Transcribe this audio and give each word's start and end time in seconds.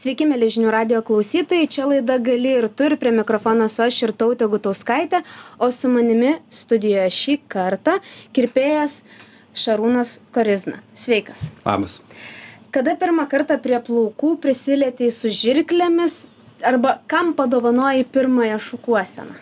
Sveiki, 0.00 0.24
mėly 0.24 0.46
žinių 0.48 0.70
radio 0.72 0.98
klausytojai, 1.04 1.66
čia 1.68 1.84
laida 1.84 2.14
gali 2.24 2.54
ir 2.56 2.70
turi, 2.72 2.96
prie 2.96 3.10
mikrofono 3.12 3.66
su 3.68 3.82
aš 3.84 3.98
ir 4.06 4.12
tautė 4.16 4.46
Gutauskaitė, 4.48 5.18
o 5.60 5.68
su 5.76 5.90
manimi 5.92 6.38
studijoje 6.48 7.10
šį 7.12 7.34
kartą 7.52 7.98
kirpėjas 8.32 8.94
Šarūnas 9.52 10.14
Korizna. 10.32 10.80
Sveikas. 10.96 11.42
Labas. 11.66 11.98
Kada 12.72 12.94
pirmą 12.96 13.26
kartą 13.28 13.60
prie 13.60 13.76
plaukų 13.84 14.38
prisilietėjai 14.40 15.12
su 15.12 15.36
žirklėmis 15.36 16.22
arba 16.64 16.96
kam 17.04 17.34
padovanojai 17.36 18.06
pirmąją 18.08 18.56
šukuoseną? 18.70 19.36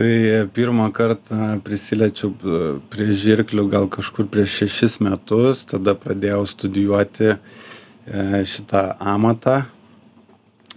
Tai 0.00 0.12
pirmą 0.56 0.86
kartą 0.96 1.58
prisiliečiau 1.66 2.32
e, 2.32 2.62
prie 2.88 3.12
žirklių 3.12 3.68
gal 3.68 3.90
kažkur 3.92 4.32
prieš 4.32 4.62
šešis 4.62 5.02
metus, 5.04 5.66
tada 5.68 5.92
pradėjau 5.92 6.46
studijuoti 6.48 7.34
uh, 7.34 7.58
E, 7.60 7.69
šitą 8.10 8.84
amatą. 8.98 9.62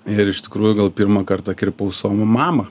Ir 0.04 0.34
iš 0.34 0.44
tikrųjų 0.46 0.78
gal 0.82 0.90
pirmą 0.94 1.24
kartą 1.28 1.56
kirpau 1.56 1.92
savo 1.96 2.28
mamą. 2.28 2.68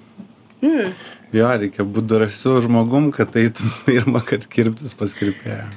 Mm. 0.63 0.93
Jo, 1.33 1.49
reikia 1.57 1.85
būti 1.89 2.13
drąsiu 2.13 2.59
žmogum, 2.67 3.09
kad 3.15 3.35
eitum 3.41 3.71
pirmą 3.89 4.21
kartą 4.27 4.51
kirptis 4.53 4.93
pas 4.97 5.15
kirpėją. 5.17 5.71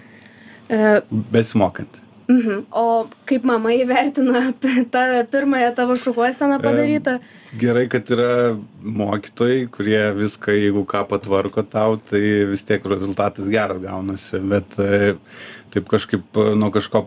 E... 0.70 0.98
Besimokant. 1.32 2.02
Mhm. 2.26 2.64
O 2.74 3.06
kaip 3.30 3.44
mama 3.46 3.70
įvertina 3.78 4.48
tą 4.94 5.04
pirmąją 5.32 5.72
tavo 5.78 5.96
šukuoseną 6.00 6.58
padarytą? 6.64 7.20
E, 7.22 7.58
gerai, 7.62 7.86
kad 7.90 8.10
yra 8.12 8.56
mokytojai, 8.82 9.68
kurie 9.74 10.02
viską, 10.18 10.56
jeigu 10.58 10.86
ką 10.90 11.04
patvarko 11.12 11.64
tau, 11.70 12.00
tai 12.02 12.24
vis 12.50 12.66
tiek 12.66 12.86
rezultatas 12.90 13.50
geras 13.52 13.82
gaunasi. 13.84 14.42
Bet 14.42 14.80
e, 14.82 15.14
taip 15.74 15.92
kažkaip 15.92 16.42
nuo 16.58 16.72
kažko 16.74 17.06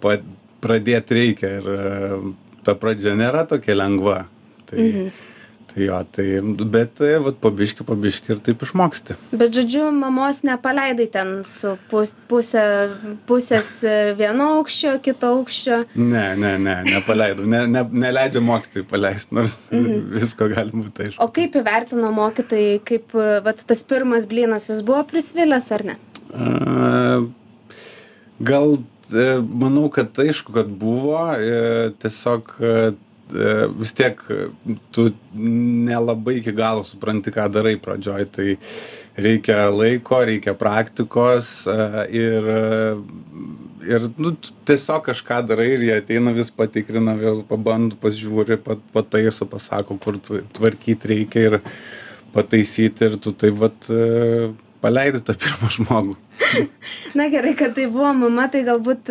pradėt 0.65 1.15
reikia 1.15 1.57
ir 1.61 1.73
e, 1.73 2.21
ta 2.67 2.77
pradžia 2.79 3.17
nėra 3.19 3.47
tokia 3.49 3.77
lengva. 3.79 4.23
Tai, 4.69 4.79
mhm. 4.85 5.13
tai 5.71 5.87
jo, 5.87 5.99
tai, 6.13 6.25
bet 6.75 7.01
e, 7.05 7.15
vat, 7.25 7.39
pabiški, 7.41 7.87
pabiški 7.89 8.35
ir 8.35 8.43
taip 8.45 8.65
išmoksti. 8.67 9.17
Bet 9.33 9.55
žodžiu, 9.57 9.87
mamos 9.97 10.43
nepaleidai 10.45 11.07
ten 11.15 11.33
su 11.49 11.77
pus, 11.89 12.13
pusė, 12.29 12.65
pusės 13.31 13.71
e, 13.87 13.95
vieno 14.19 14.51
aukščio, 14.59 14.99
kito 15.05 15.33
aukščio. 15.39 15.81
Ne, 15.97 16.27
ne, 16.41 16.53
ne, 16.61 16.77
nepaleidau. 16.91 17.49
Ne, 17.49 17.63
ne, 17.71 17.87
neleidžia 18.05 18.45
mokytojai 18.45 18.91
paleisti, 18.91 19.33
nors 19.39 19.57
mhm. 19.71 20.05
visko 20.19 20.51
gali 20.53 20.75
būti 20.75 21.09
aišku. 21.09 21.23
O 21.25 21.33
kaip 21.39 21.57
įvertino 21.63 22.13
mokytojai, 22.19 22.77
kaip 22.93 23.17
vat, 23.47 23.65
tas 23.71 23.87
pirmas 23.89 24.29
blynas, 24.29 24.69
jis 24.73 24.85
buvo 24.85 25.01
prisvilęs 25.09 25.73
ar 25.79 25.89
ne? 25.93 25.99
A, 26.29 27.25
gal 28.45 28.81
manau, 29.13 29.89
kad 29.93 30.17
aišku, 30.19 30.55
kad 30.57 30.71
buvo, 30.81 31.21
e, 31.37 31.91
tiesiog 32.03 32.55
e, 32.61 32.73
vis 33.77 33.93
tiek 33.93 34.21
tu 34.95 35.11
nelabai 35.37 36.39
iki 36.39 36.55
galo 36.57 36.85
supranti, 36.87 37.33
ką 37.35 37.49
darai 37.53 37.75
pradžioj, 37.81 38.25
tai 38.33 38.55
reikia 39.21 39.67
laiko, 39.69 40.23
reikia 40.25 40.55
praktikos 40.57 41.67
ir, 42.15 42.49
ir 43.85 44.07
nu, 44.17 44.33
tiesiog 44.69 45.05
kažką 45.11 45.43
darai 45.51 45.67
ir 45.75 45.85
jie 45.89 45.99
ateina 46.01 46.33
vis 46.37 46.49
patikrina, 46.55 47.19
vėl 47.21 47.43
pabando, 47.49 47.99
pasižiūri, 48.01 48.61
pat, 48.65 48.81
pataiso, 48.95 49.49
pasako, 49.51 49.99
kur 50.01 50.23
tvarkyti 50.57 51.13
reikia 51.13 51.45
ir 51.51 51.59
pataisyti 52.33 53.11
ir 53.11 53.21
tu 53.21 53.35
taip 53.37 53.61
vat 53.61 53.93
paleidi 54.83 55.21
tą 55.25 55.35
pirmą 55.39 55.71
žmogų. 55.75 56.17
Na 57.19 57.27
gerai, 57.33 57.53
kad 57.59 57.75
tai 57.77 57.87
buvo 57.91 58.13
mama, 58.17 58.47
tai 58.53 58.63
galbūt, 58.67 59.11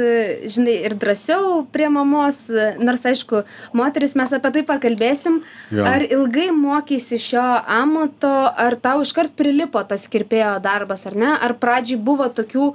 žinai, 0.53 0.77
ir 0.87 0.95
drąsiau 0.99 1.65
prie 1.73 1.89
mamos, 1.91 2.45
nors 2.79 3.05
aišku, 3.09 3.43
moteris 3.77 4.15
mes 4.19 4.33
apie 4.37 4.53
tai 4.55 4.63
pakalbėsim. 4.67 5.41
Jo. 5.75 5.85
Ar 5.87 6.05
ilgai 6.07 6.49
mokysi 6.55 7.19
šio 7.21 7.45
amato, 7.77 8.33
ar 8.49 8.77
tau 8.81 9.03
iškart 9.05 9.35
prilipo 9.37 9.83
tas 9.87 10.07
kirpėjo 10.11 10.57
darbas, 10.63 11.05
ar 11.09 11.19
ne? 11.19 11.31
Ar 11.35 11.57
pradžiai 11.59 11.99
buvo 12.01 12.29
tokių, 12.31 12.71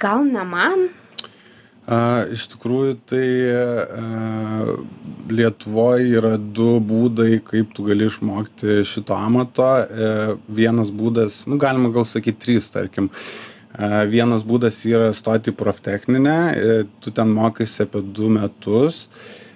gal 0.00 0.24
ne 0.26 0.44
man? 0.48 0.88
A, 1.84 2.24
iš 2.32 2.46
tikrųjų, 2.54 2.94
tai 3.10 3.24
a, 3.52 3.64
Lietuvoje 5.28 6.14
yra 6.18 6.34
du 6.36 6.78
būdai, 6.84 7.38
kaip 7.44 7.72
tu 7.76 7.84
gali 7.86 8.08
išmokti 8.08 8.82
šito 8.88 9.16
amato. 9.16 9.66
E, 9.80 10.10
vienas 10.52 10.92
būdas, 10.92 11.42
nu, 11.48 11.56
galima 11.60 11.88
gal 11.92 12.04
sakyti 12.08 12.40
trys, 12.40 12.68
tarkim. 12.72 13.08
E, 13.72 13.88
vienas 14.12 14.44
būdas 14.44 14.82
yra 14.88 15.12
stoti 15.16 15.52
proftechninę, 15.56 16.36
e, 16.52 16.76
tu 17.00 17.12
ten 17.12 17.32
mokaisi 17.32 17.84
apie 17.86 18.04
du 18.16 18.28
metus. 18.32 19.06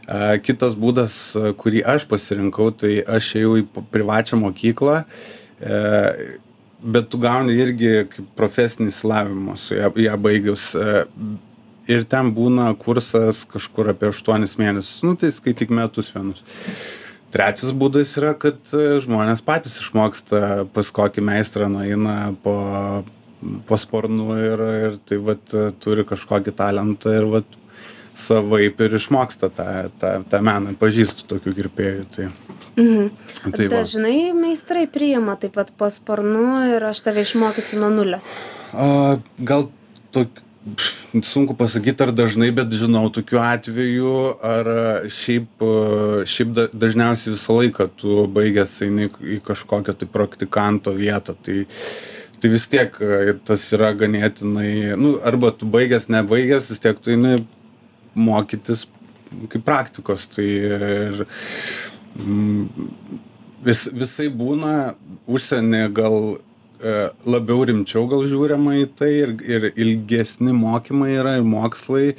E, 0.08 0.38
kitas 0.44 0.76
būdas, 0.76 1.18
kurį 1.60 1.84
aš 1.96 2.08
pasirinkau, 2.08 2.70
tai 2.72 2.98
aš 3.04 3.34
ėjau 3.42 3.58
į 3.60 3.66
privačią 3.92 4.40
mokyklą. 4.40 5.02
E, 5.60 5.82
bet 6.78 7.10
tu 7.12 7.20
gauni 7.20 7.56
irgi 7.58 7.92
kaip 8.12 8.32
profesinį 8.38 8.92
slavimą 8.94 9.58
su 9.60 9.76
ją, 9.76 9.92
ją 10.00 10.16
baigius. 10.24 10.70
Ir 11.88 12.04
ten 12.04 12.32
būna 12.36 12.70
kursas 12.80 13.44
kažkur 13.48 13.94
apie 13.94 14.10
aštuonis 14.12 14.58
mėnesius 14.60 15.04
nu 15.06 15.14
tai 15.20 15.30
skaityk 15.34 15.72
metus 15.72 16.10
vienus 16.14 16.42
trečias 17.34 17.72
būdas 17.76 18.14
yra 18.20 18.34
kad 18.40 18.58
e, 18.76 18.98
žmonės 19.04 19.44
patys 19.44 19.78
išmoksta 19.82 20.66
pas 20.74 20.92
kokį 20.98 21.24
meistrą 21.30 21.70
nueina 21.72 22.34
po 22.42 22.58
po 23.68 23.78
sparnu 23.78 24.34
ir 24.42 24.64
ir 24.66 25.00
tai 25.08 25.20
vat 25.22 25.54
e, 25.54 25.70
turi 25.80 26.04
kažkokį 26.08 26.54
talentą 26.58 27.14
ir 27.14 27.28
vat 27.36 27.58
savaip 28.18 28.80
ir 28.82 28.98
išmoksta 28.98 29.52
tą 29.54 29.70
tą 30.00 30.12
tą 30.28 30.44
meną 30.44 30.74
pažįstu 30.80 31.28
tokių 31.34 31.56
kirpėjų 31.60 32.06
tai 32.16 32.30
Mhm. 32.78 33.10
Tai 33.56 33.64
Dažnai 33.72 34.30
meistrai 34.38 34.84
priima 34.86 35.34
taip 35.34 35.56
pat 35.58 35.72
po 35.74 35.88
sparnu 35.90 36.76
ir 36.76 36.84
aš 36.86 37.00
tave 37.02 37.24
išmokysiu 37.26 37.80
nuo 37.82 37.88
nulio. 37.90 38.20
A, 38.70 39.18
gal 39.42 39.66
tokių 40.14 40.47
sunku 41.24 41.54
pasakyt 41.56 42.00
ar 42.04 42.12
dažnai 42.12 42.50
bet 42.54 42.72
žinau 42.74 43.08
tokių 43.12 43.40
atvejų 43.40 44.14
ar 44.44 44.70
šiaip 45.12 45.64
šiaip 46.28 46.52
da 46.56 46.66
dažniausiai 46.72 47.34
visą 47.34 47.56
laiką 47.58 47.88
tu 48.00 48.26
baigęs 48.34 48.76
eini 48.86 49.08
į 49.08 49.40
kažkokią 49.46 49.96
tai 49.98 50.08
praktikanto 50.12 50.94
vietą 50.96 51.36
tai 51.36 51.64
tai 52.38 52.50
vis 52.52 52.68
tiek 52.70 52.94
tas 53.48 53.64
yra 53.74 53.92
ganėtinai 53.98 54.98
nu 55.00 55.16
arba 55.26 55.50
tu 55.50 55.66
baigęs 55.66 56.10
nebaigęs 56.12 56.70
vis 56.70 56.82
tiek 56.84 57.00
tu 57.02 57.14
eini 57.14 57.40
mokytis 58.14 58.86
kaip 59.52 59.64
praktikos 59.66 60.28
tai 60.32 60.46
ir 60.48 61.24
mm, 62.16 62.92
vis 63.66 63.88
visaip 63.92 64.36
būna 64.38 64.74
užsieny 65.28 65.88
gal 65.92 66.38
E, 66.38 66.47
labiau 67.26 67.64
rimčiau 67.66 68.06
gal 68.10 68.22
žiūrima 68.28 68.76
į 68.82 68.86
tai 68.98 69.10
ir, 69.24 69.34
ir 69.42 69.68
ilgesni 69.74 70.54
mokymai 70.54 71.16
yra 71.16 71.38
ir 71.38 71.46
mokslai. 71.46 72.14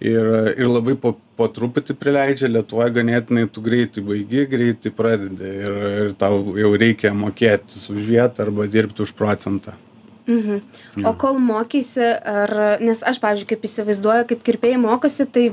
Ir, 0.00 0.26
ir 0.56 0.64
labai 0.64 0.94
po, 0.96 1.12
po 1.36 1.44
truputį 1.52 1.92
prileidžia, 2.00 2.48
Lietuvoje 2.48 2.94
ganėtinai 2.96 3.42
tu 3.52 3.60
greitai 3.60 4.00
baigi, 4.00 4.46
greitai 4.48 4.92
pradedi 4.96 5.50
ir, 5.60 5.74
ir 6.06 6.14
tau 6.16 6.54
jau 6.56 6.70
reikia 6.80 7.12
mokėti 7.12 7.76
už 7.92 8.00
vietą 8.08 8.46
arba 8.46 8.64
dirbti 8.64 9.04
už 9.04 9.12
procentą. 9.18 9.76
Mhm. 10.24 10.62
O 11.04 11.12
kol 11.20 11.36
mokysi, 11.42 12.00
ar, 12.00 12.54
nes 12.80 13.04
aš, 13.04 13.20
pavyzdžiui, 13.20 13.50
kaip 13.52 13.68
įsivaizduoju, 13.68 14.28
kaip 14.30 14.44
kirpėjai 14.46 14.80
mokosi, 14.80 15.28
tai 15.28 15.46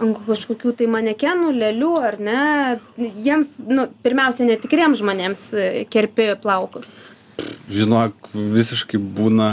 ant 0.00 0.22
kažkokių 0.26 0.76
tai 0.78 0.86
manekenų, 0.90 1.50
lėlių 1.58 1.92
ar 1.98 2.18
ne, 2.22 2.42
jiems, 3.26 3.56
nu, 3.66 3.88
pirmiausia, 4.04 4.46
netikriems 4.48 5.02
žmonėms 5.02 5.48
e, 5.52 5.70
kerpi 5.90 6.30
plaukus 6.40 6.94
žinok, 7.70 8.30
visiškai 8.34 9.00
būna 9.00 9.50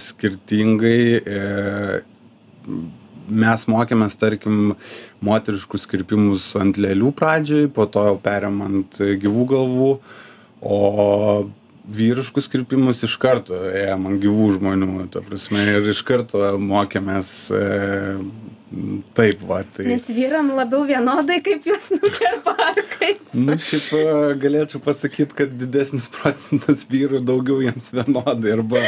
skirtingai. 0.00 0.98
E, 1.20 2.02
mes 3.32 3.64
mokėmės, 3.70 4.16
tarkim, 4.18 4.74
moteriškus 5.24 5.86
kirpimus 5.90 6.50
ant 6.58 6.78
lėlių 6.80 7.12
pradžioj, 7.16 7.68
po 7.74 7.86
to 7.90 8.04
jau 8.10 8.16
perėm 8.22 8.60
ant 8.66 8.98
gyvų 8.98 9.48
galvų, 9.52 9.90
o 10.62 10.78
vyriškus 11.82 12.48
kirpimus 12.50 13.02
iš 13.06 13.16
karto 13.22 13.58
ėjom 13.70 14.06
ant 14.10 14.22
gyvų 14.22 14.48
žmonių, 14.58 15.06
ta 15.14 15.22
prasme, 15.24 15.64
ir 15.76 15.88
iš 15.90 16.02
karto 16.06 16.54
mokėmės 16.62 17.32
e, 17.54 17.62
taip, 19.16 19.42
va. 19.48 19.62
Tai... 19.64 19.86
Nes 19.88 20.04
vyram 20.14 20.50
labiau 20.56 20.84
vienodai, 20.88 21.38
kaip 21.44 21.66
juos 21.68 21.88
nukerpa, 21.94 22.54
ar 22.70 22.82
kaip? 22.96 23.22
Nu, 23.36 23.56
šiaip 23.60 23.88
e, 23.98 24.04
galėčiau 24.42 24.82
pasakyti, 24.84 25.36
kad 25.42 25.56
didesnis 25.60 26.10
procentas 26.12 26.84
vyrų 26.90 27.22
daugiau 27.28 27.62
jiems 27.64 27.92
vienodai, 27.94 28.54
arba, 28.58 28.84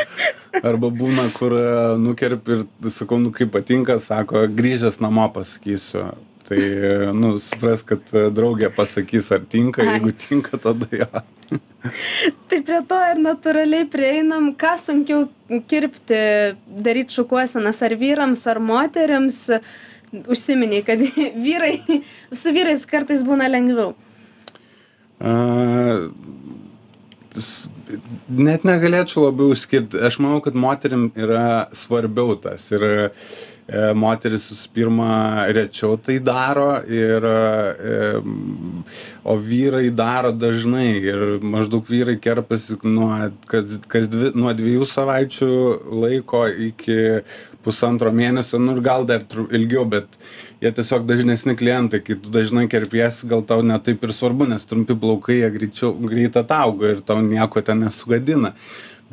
arba 0.63 0.93
būna, 0.93 1.29
kur 1.37 1.57
e, 1.59 1.67
nukerpi 2.03 2.61
ir 2.63 2.95
sakau, 2.95 3.21
nu 3.23 3.35
kaip 3.35 3.55
patinka, 3.55 3.99
sako, 4.03 4.47
grįžęs 4.61 5.01
namo 5.05 5.29
pasakysiu 5.35 6.13
tai 6.49 6.61
nu 7.17 7.37
suprask 7.43 7.89
kad 7.93 8.13
e, 8.13 8.27
draugė 8.35 8.71
pasakys 8.75 9.31
ar 9.35 9.47
tinka 9.51 9.87
jeigu 9.87 10.13
tinka 10.27 10.61
tada 10.61 10.89
jo 10.93 11.09
tai 12.49 12.61
prie 12.65 12.83
to 12.91 13.01
ir 13.13 13.25
natūraliai 13.25 13.89
prieinam 13.93 14.53
ką 14.59 14.77
sunkiau 14.81 15.27
kirpti 15.71 16.21
daryt 16.85 17.13
šukuosenas 17.13 17.83
ar 17.85 17.97
vyrams 18.01 18.47
ar 18.51 18.61
moterims 18.61 19.43
užsiminiai, 20.29 20.85
kad 20.87 21.01
vyrai, 21.47 21.79
su 22.33 22.53
vyrais 22.55 22.85
kartais 22.89 23.25
būna 23.27 23.49
lengviau. 23.51 23.95
A, 25.25 25.33
net 28.29 28.67
negalėčiau 28.67 29.29
labiau 29.29 29.55
išskirti. 29.55 30.01
Aš 30.07 30.21
manau, 30.23 30.41
kad 30.45 30.57
moterim 30.59 31.09
yra 31.19 31.71
svarbiau 31.77 32.37
tas. 32.41 32.67
Ir 32.75 32.87
e, 32.87 32.95
moteris 33.97 34.45
visų 34.51 34.69
pirma 34.77 35.47
rečiau 35.57 35.97
tai 35.97 36.19
daro, 36.21 36.83
ir, 36.85 37.25
e, 37.25 38.21
o 39.25 39.37
vyrai 39.41 39.89
daro 39.89 40.35
dažnai. 40.37 40.91
Ir 41.01 41.25
maždaug 41.41 41.89
vyrai 41.89 42.19
kerpasi 42.21 42.77
nuo, 42.85 43.09
kas, 43.49 43.79
kas 43.89 44.11
dvi, 44.13 44.35
nuo 44.37 44.53
dviejų 44.53 44.89
savaičių 44.91 45.51
laiko 46.05 46.45
iki 46.69 47.01
pusantro 47.65 48.13
mėnesio, 48.13 48.61
nu 48.61 48.77
ir 48.77 48.83
gal 48.85 49.07
dar 49.09 49.25
ilgiau, 49.49 49.87
bet 49.89 50.19
jie 50.61 50.69
tiesiog 50.77 51.07
dažnesni 51.09 51.57
klientai, 51.57 52.03
kai 52.05 52.19
tu 52.21 52.33
dažnai 52.33 52.67
kerpiesi, 52.69 53.29
gal 53.31 53.45
tau 53.49 53.65
netaip 53.65 54.05
ir 54.05 54.13
svarbu, 54.13 54.51
nes 54.53 54.69
trumpi 54.69 54.97
plaukai 55.01 55.41
jie 55.41 55.53
greičiau, 55.55 55.95
greit 56.05 56.37
atauga 56.37 56.93
ir 56.93 57.01
tau 57.01 57.25
nieko 57.25 57.65
ten 57.65 57.87
nesugadina. 57.87 58.53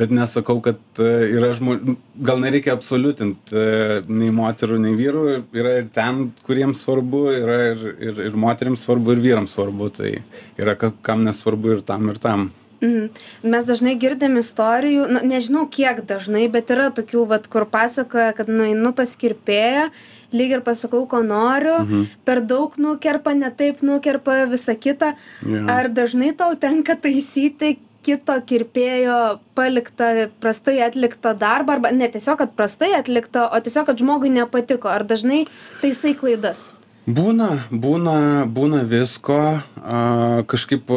Bet 0.02 0.10
nesakau, 0.10 0.56
kad 0.66 0.80
e, 0.98 1.10
yra 1.38 1.52
žmonių, 1.54 1.94
gal 2.26 2.40
nereikia 2.42 2.74
absoliutinti 2.74 3.54
e, 3.54 4.00
nei 4.10 4.32
moterų, 4.34 4.80
nei 4.82 4.96
vyrų, 4.98 5.26
yra 5.54 5.76
ir 5.84 5.92
ten, 5.94 6.24
kuriems 6.48 6.82
svarbu, 6.82 7.20
yra 7.36 7.58
ir, 7.76 7.84
ir, 8.02 8.22
ir 8.32 8.40
moteriams 8.46 8.82
svarbu, 8.88 9.14
ir 9.14 9.22
vyrams 9.22 9.54
svarbu, 9.54 9.92
tai 10.00 10.16
yra 10.58 10.74
kam 10.82 11.22
nesvarbu 11.28 11.76
ir 11.76 11.84
tam, 11.86 12.10
ir 12.10 12.18
tam. 12.24 12.50
Mhm. 12.82 13.12
Mes 13.54 13.68
dažnai 13.68 13.94
girdim 14.02 14.40
istorijų, 14.42 15.06
na, 15.14 15.22
nežinau 15.36 15.68
kiek 15.70 16.02
dažnai, 16.10 16.48
bet 16.50 16.74
yra 16.74 16.90
tokių, 16.98 17.28
vat, 17.30 17.46
kur 17.52 17.68
pasakoja, 17.70 18.32
kad 18.40 18.50
nueinu 18.50 18.96
pas 18.98 19.14
kirpėją, 19.22 19.92
lyg 20.34 20.56
ir 20.58 20.66
pasakau, 20.66 21.04
ko 21.12 21.22
noriu, 21.22 21.78
mhm. 21.84 22.10
per 22.26 22.42
daug 22.42 22.74
nukerpa, 22.82 23.36
netaip 23.38 23.86
nukerpa, 23.86 24.42
visa 24.50 24.74
kita. 24.74 25.14
Yeah. 25.46 25.70
Ar 25.70 25.94
dažnai 25.94 26.34
tau 26.34 26.58
tenka 26.58 26.98
taisyti 26.98 27.76
kito 28.06 28.36
kirpėjo 28.48 29.18
paliktą 29.58 30.28
prastai 30.42 30.80
atliktą 30.86 31.34
darbą, 31.38 31.78
arba 31.78 31.92
ne 31.96 32.10
tiesiog, 32.12 32.40
kad 32.42 32.54
prastai 32.58 32.92
atliktą, 32.98 33.48
o 33.50 33.62
tiesiog, 33.64 33.88
kad 33.90 34.02
žmogui 34.02 34.32
nepatiko. 34.34 34.90
Ar 34.92 35.06
dažnai 35.08 35.46
taisai 35.84 36.16
klaidas? 36.18 36.70
Būna, 37.10 37.50
būna, 37.72 38.16
būna 38.50 38.84
visko. 38.88 39.42
A, 39.82 40.02
kažkaip 40.50 40.92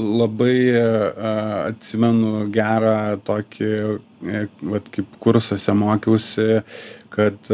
labai 0.00 0.58
atsimenu 1.70 2.46
gerą 2.54 3.18
tokį, 3.26 3.70
e, 4.22 4.44
vat, 4.62 4.86
kaip 4.94 5.18
kursuose 5.22 5.74
mokiausi, 5.76 6.62
kad 7.10 7.50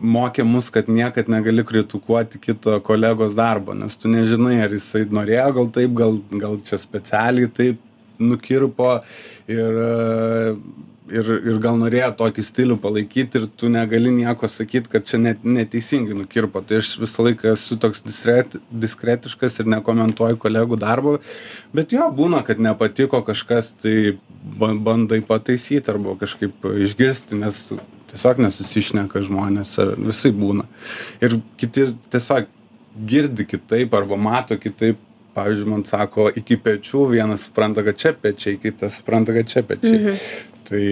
mokė 0.00 0.44
mus, 0.46 0.70
kad 0.74 0.88
niekad 0.88 1.28
negali 1.32 1.64
kritikuoti 1.66 2.40
kito 2.42 2.78
kolegos 2.84 3.34
darbo, 3.36 3.74
nes 3.76 3.96
tu 3.98 4.10
nežinai, 4.12 4.60
ar 4.64 4.74
jisai 4.74 5.04
norėjo 5.10 5.48
gal 5.58 5.70
taip, 5.74 5.94
gal, 5.98 6.18
gal 6.44 6.58
čia 6.66 6.78
specialiai 6.80 7.50
taip 7.54 7.82
nukirpo 8.18 8.98
ir 9.50 9.80
ir 11.12 11.28
ir 11.50 11.58
gal 11.62 11.78
norėjo 11.80 12.10
tokį 12.18 12.44
stilių 12.44 12.76
palaikyt 12.82 13.36
ir 13.38 13.46
tu 13.60 13.70
negali 13.72 14.10
nieko 14.14 14.48
sakyt 14.50 14.88
kad 14.92 15.06
čia 15.08 15.20
net 15.22 15.44
neteisingai 15.44 16.16
nukirpo. 16.18 16.62
Tai 16.62 16.80
aš 16.82 16.94
visą 17.00 17.26
laiką 17.26 17.52
esu 17.54 17.78
toks 17.80 18.02
disret 18.06 18.58
diskretiškas 18.70 19.60
ir 19.62 19.70
nekomentuoju 19.74 20.40
kolegų 20.44 20.78
darbo 20.80 21.18
bet 21.74 21.92
jo 21.96 22.08
būna 22.14 22.42
kad 22.46 22.60
nepatiko 22.62 23.22
kažkas 23.26 23.72
tai 23.82 24.18
ba 24.58 24.72
bandai 24.74 25.20
pataisyt 25.24 25.88
arba 25.92 26.16
kažkaip 26.20 26.68
išgirsti 26.86 27.38
nes 27.40 27.64
tiesiog 28.08 28.40
nesusišneka 28.46 29.24
žmonės 29.26 29.74
ar 29.82 29.92
visaip 30.00 30.38
būna. 30.38 30.68
Ir 31.24 31.40
kiti 31.60 31.90
tiesiog 32.12 32.48
girdi 33.08 33.46
kitaip 33.46 33.94
arba 33.94 34.16
mato 34.16 34.56
kitaip 34.58 34.98
pavyzdžiui 35.38 35.70
man 35.70 35.86
sako 35.88 36.28
iki 36.42 36.58
pečių 36.66 37.06
vienas 37.14 37.46
supranta 37.46 37.86
kad 37.86 38.02
čia 38.02 38.12
pečiai 38.18 38.58
kitas 38.62 38.98
supranta 38.98 39.36
kad 39.36 39.48
čia 39.54 39.62
pečiai. 39.62 40.02
Mhm. 40.02 40.20
Tai 40.68 40.82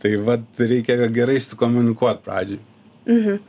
tai 0.00 0.12
vat 0.24 0.60
reikia 0.60 1.08
gerai 1.12 1.40
išsikomunikuot 1.40 2.22
pradžioj 2.24 2.62
mhm. 3.06 3.40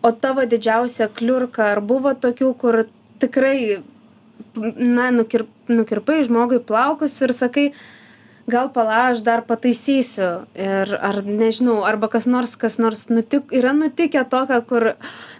O 0.00 0.12
tavo 0.16 0.44
didžiausia 0.48 1.10
kliurka 1.12 1.66
ar 1.74 1.82
buvo 1.84 2.14
tokių 2.16 2.54
kur 2.60 2.78
tikrai 3.20 3.82
na 4.56 5.10
nukir 5.12 5.44
nukirpai 5.68 6.22
žmogui 6.24 6.62
plaukus 6.64 7.18
ir 7.20 7.34
sakai 7.36 7.66
gal 8.50 8.70
pala 8.72 9.10
aš 9.10 9.20
dar 9.26 9.44
pataisysiu. 9.46 10.30
Ir 10.56 10.94
ar 10.96 11.20
nežinau 11.26 11.82
arba 11.86 12.08
kas 12.08 12.26
nors 12.26 12.56
kas 12.56 12.78
nors 12.78 13.06
nutik 13.12 13.52
yra 13.52 13.74
nutikę 13.76 14.24
tokio 14.30 14.62
kur 14.66 14.94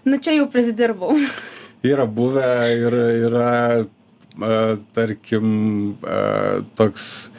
nu 0.04 0.20
čia 0.20 0.36
jau 0.36 0.46
prisidirbau 0.52 1.16
yra 1.86 2.06
buvę 2.06 2.50
ir 2.76 2.98
yra 3.28 3.54
a, 3.80 4.76
tarkim 4.94 5.96
a, 6.04 6.60
toks 6.76 7.30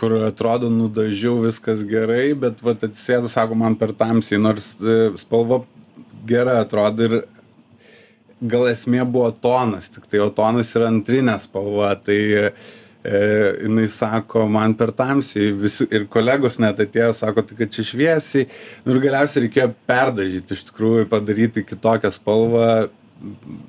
kur 0.00 0.14
atrodo 0.24 0.70
nudažiau 0.72 1.42
viskas 1.44 1.82
gerai 1.84 2.32
bet 2.32 2.62
vat 2.64 2.86
atsisėdus 2.88 3.36
sako 3.36 3.58
man 3.60 3.76
per 3.76 3.92
tamsiai 3.92 4.40
nors 4.40 4.72
e, 4.80 5.12
spalva 5.20 5.60
gera 6.28 6.56
atrodo 6.62 7.08
ir 7.08 7.16
gal 8.40 8.64
esmė 8.70 9.04
buvo 9.04 9.28
tonas 9.44 9.90
tiktai 9.92 10.22
o 10.24 10.30
tonas 10.32 10.72
yra 10.76 10.88
antrinė 10.88 11.36
spalva 11.42 11.92
tai 12.00 12.20
e, 12.32 12.44
jinai 13.04 13.84
sako 13.92 14.46
man 14.48 14.72
per 14.78 14.94
tamsiai 14.96 15.52
visi 15.60 15.84
ir 15.92 16.08
kolegos 16.14 16.56
net 16.64 16.80
atėjo 16.80 17.12
sako 17.20 17.44
tai 17.50 17.60
kad 17.60 17.76
čia 17.76 17.84
šviesiai 17.92 18.48
nu 18.86 18.96
ir 18.96 19.04
galiausiai 19.04 19.44
reikėjo 19.46 19.68
perdažyt 19.90 20.56
iš 20.56 20.64
tikrųjų 20.70 21.10
padaryti 21.12 21.66
kitokią 21.68 22.12
spalvą 22.16 22.70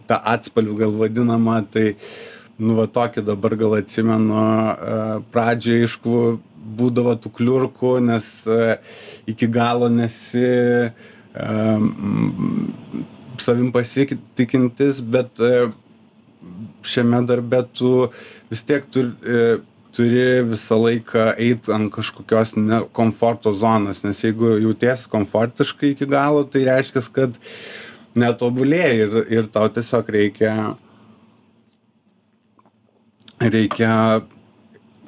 tą 0.09 0.19
atspalvį 0.33 0.77
gal 0.83 0.93
vadinamą 0.99 1.57
tai 1.71 1.95
nu 2.61 2.75
va 2.77 2.85
tokį 2.87 3.23
dabar 3.25 3.55
gal 3.59 3.77
atsimenu 3.79 4.43
pradžioj 5.33 5.85
aišku 5.87 6.17
būdavo 6.77 7.15
tų 7.23 7.31
kliurkų 7.39 7.95
nes 8.05 8.27
iki 9.29 9.49
galo 9.51 9.89
nesi 9.91 10.45
savim 13.41 13.71
pasitikintis 13.73 15.01
bet 15.15 15.41
šiame 16.93 17.25
darbe 17.29 17.63
tu 17.73 17.91
vis 18.51 18.63
tiek 18.67 18.85
tu 18.93 19.07
turi 19.95 20.41
visą 20.47 20.77
laiką 20.79 21.31
eit 21.35 21.67
ant 21.73 21.91
kažkokios 21.93 22.55
ne 22.57 22.81
komforto 22.95 23.53
zonos 23.57 24.03
nes 24.05 24.23
jeigu 24.23 24.55
jautiesi 24.63 25.09
komfortiškai 25.11 25.93
iki 25.95 26.07
galo 26.09 26.43
tai 26.47 26.63
reiškias 26.69 27.09
kad 27.11 27.35
netobulėji 28.15 29.03
ir 29.05 29.17
ir 29.39 29.49
tau 29.53 29.69
tiesiog 29.71 30.09
reikia 30.15 30.55
reikia 33.41 33.93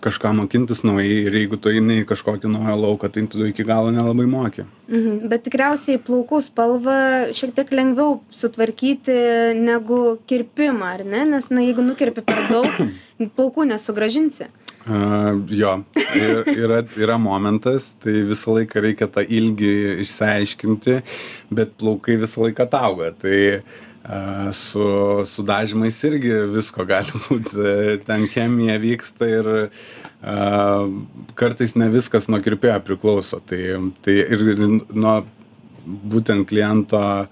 kažką 0.04 0.34
mokintis 0.42 0.84
naujai 0.86 1.24
ir 1.28 1.38
jeigu 1.42 1.60
tu 1.62 1.72
eini 1.72 2.02
į 2.02 2.08
kažkokį 2.10 2.52
naują 2.52 2.78
lauką 2.82 3.12
tai 3.14 3.26
tu 3.32 3.46
iki 3.48 3.66
galo 3.68 3.94
nelabai 3.96 4.28
moki. 4.30 4.68
Mhm 4.92 5.30
bet 5.32 5.46
tikriausiai 5.48 6.02
plaukų 6.04 6.42
spalvą 6.44 6.98
šiek 7.36 7.54
tiek 7.58 7.72
lengviau 7.76 8.20
sutvarkyti 8.34 9.16
negu 9.60 10.02
kirpimą 10.30 10.92
ar 10.98 11.06
ne? 11.08 11.24
Nes 11.36 11.50
na 11.54 11.64
jeigu 11.66 11.86
nukerpi 11.86 12.26
per 12.26 12.44
daug 12.52 12.70
plaukų 13.38 13.70
nesugrąžinsi 13.72 14.50
a 14.84 15.32
jo. 15.48 15.78
Ir 16.16 16.44
yra 16.52 16.82
yra 17.00 17.16
momentas 17.18 17.94
tai 18.04 18.20
visą 18.28 18.58
laiką 18.58 18.82
reikia 18.84 19.08
tą 19.08 19.24
ilgį 19.24 19.76
išsiaiškinti 20.04 20.98
bet 21.56 21.72
plaukai 21.80 22.18
visą 22.20 22.44
laiką 22.44 22.68
atauga 22.68 23.14
tai 23.24 23.40
a 23.64 23.93
su 24.52 25.24
su 25.26 25.44
dažymais 25.44 26.02
irgi 26.04 26.34
visko 26.52 26.86
gali 26.86 27.22
būt. 27.28 27.54
Ten 28.08 28.28
chemija 28.28 28.76
vyksta 28.84 29.30
ir 29.32 29.50
a 30.24 30.84
kartais 31.40 31.76
ne 31.80 31.88
viskas 31.92 32.28
nuo 32.28 32.42
kirpėjo 32.44 32.82
priklauso. 32.84 33.40
Tai 33.40 33.62
tai 34.04 34.20
ir 34.28 34.44
nuo 34.92 35.22
būtent 35.86 36.48
kliento 36.48 37.00
a 37.00 37.28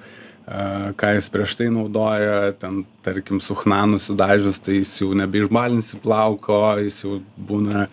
ką 1.00 1.12
jis 1.16 1.30
prieš 1.32 1.56
tai 1.60 1.70
naudoja 1.72 2.52
ten 2.60 2.82
tarkim 3.06 3.40
su 3.40 3.56
chna 3.56 3.86
nusidažius 3.94 4.60
tai 4.60 4.82
jis 4.82 4.96
jau 5.00 5.14
nebeišbalinsi 5.16 6.02
plauko 6.04 6.64
jis 6.82 7.04
jau 7.06 7.20
būna 7.38 7.88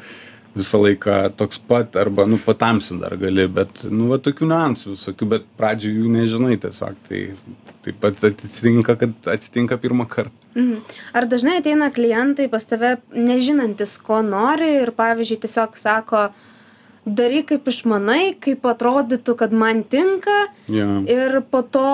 visą 0.59 0.81
laiką 0.83 1.17
toks 1.39 1.61
pat 1.71 1.97
arba 2.01 2.27
nu 2.27 2.39
patamsint 2.43 3.03
dar 3.05 3.17
gali 3.21 3.47
bet 3.59 3.85
nu 3.91 4.11
va 4.13 4.19
tokių 4.23 4.51
niuansų 4.51 4.95
visokių 4.97 5.31
bet 5.35 5.49
pradžioj 5.61 5.97
jų 6.03 6.13
nežinai 6.17 6.59
tiesiog 6.63 6.99
tai 7.09 7.23
taip 7.87 8.01
pat 8.03 8.25
atsitinka 8.31 8.99
kad 9.01 9.31
atsitinka 9.37 9.79
pirmąkart 9.81 10.35
mhm. 10.55 10.83
Ar 11.17 11.29
dažnai 11.31 11.59
ateina 11.63 11.91
klientai 11.95 12.49
pas 12.53 12.65
tave 12.65 12.97
nežinantys 13.15 13.97
ko 14.03 14.21
nori 14.27 14.71
ir 14.83 14.95
pavyzdžiui 14.99 15.43
tiesiog 15.47 15.79
sako 15.81 16.29
daryk 17.09 17.53
kaip 17.53 17.71
išmanai 17.73 18.35
kaip 18.43 18.67
atrodytų 18.69 19.37
kad 19.39 19.55
man 19.55 19.85
tinka. 19.85 20.49
Jo. 20.69 21.03
Ir 21.09 21.41
po 21.51 21.63
to 21.63 21.87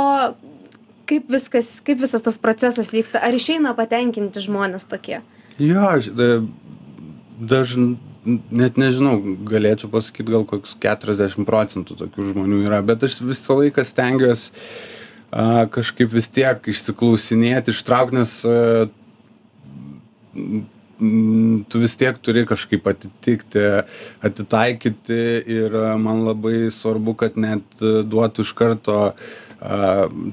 kaip 1.09 1.29
viskas 1.31 1.79
kaip 1.85 2.01
visas 2.03 2.25
tas 2.25 2.41
procesas 2.41 2.93
vyksta 2.95 3.23
ar 3.23 3.37
išeina 3.37 3.75
patenkinti 3.77 4.43
žmonės 4.45 4.89
tokie? 4.91 5.21
Jo 5.61 5.87
aš 5.93 6.11
da 6.17 6.29
dažn 7.39 7.95
net 8.25 8.79
nežinau 8.81 9.19
galėčiau 9.49 9.91
pasakyt 9.93 10.31
gal 10.33 10.45
koks 10.49 10.75
keturiasdešim 10.81 11.47
procentų 11.49 11.97
tokių 12.01 12.31
žmonių 12.33 12.63
yra 12.65 12.81
bet 12.87 13.05
aš 13.07 13.21
visą 13.25 13.59
laiką 13.61 13.85
stengiuos 13.87 14.49
a, 15.31 15.65
kažkaip 15.73 16.13
vis 16.15 16.31
tiek 16.33 16.71
išsiklausinėti, 16.73 17.75
ištraukti, 17.75 18.21
nes 18.21 18.37
m, 20.35 20.65
tu 21.69 21.83
vis 21.83 21.97
tiek 22.01 22.19
turi 22.25 22.47
kažkaip 22.49 22.87
atitikti, 22.95 23.65
atitaikyti 24.25 25.23
ir 25.59 25.79
man 26.01 26.25
labai 26.29 26.71
svarbu, 26.73 27.17
kad 27.25 27.41
net 27.41 27.83
duotų 27.83 28.47
iš 28.47 28.55
karto 28.57 28.99
a, 29.05 29.15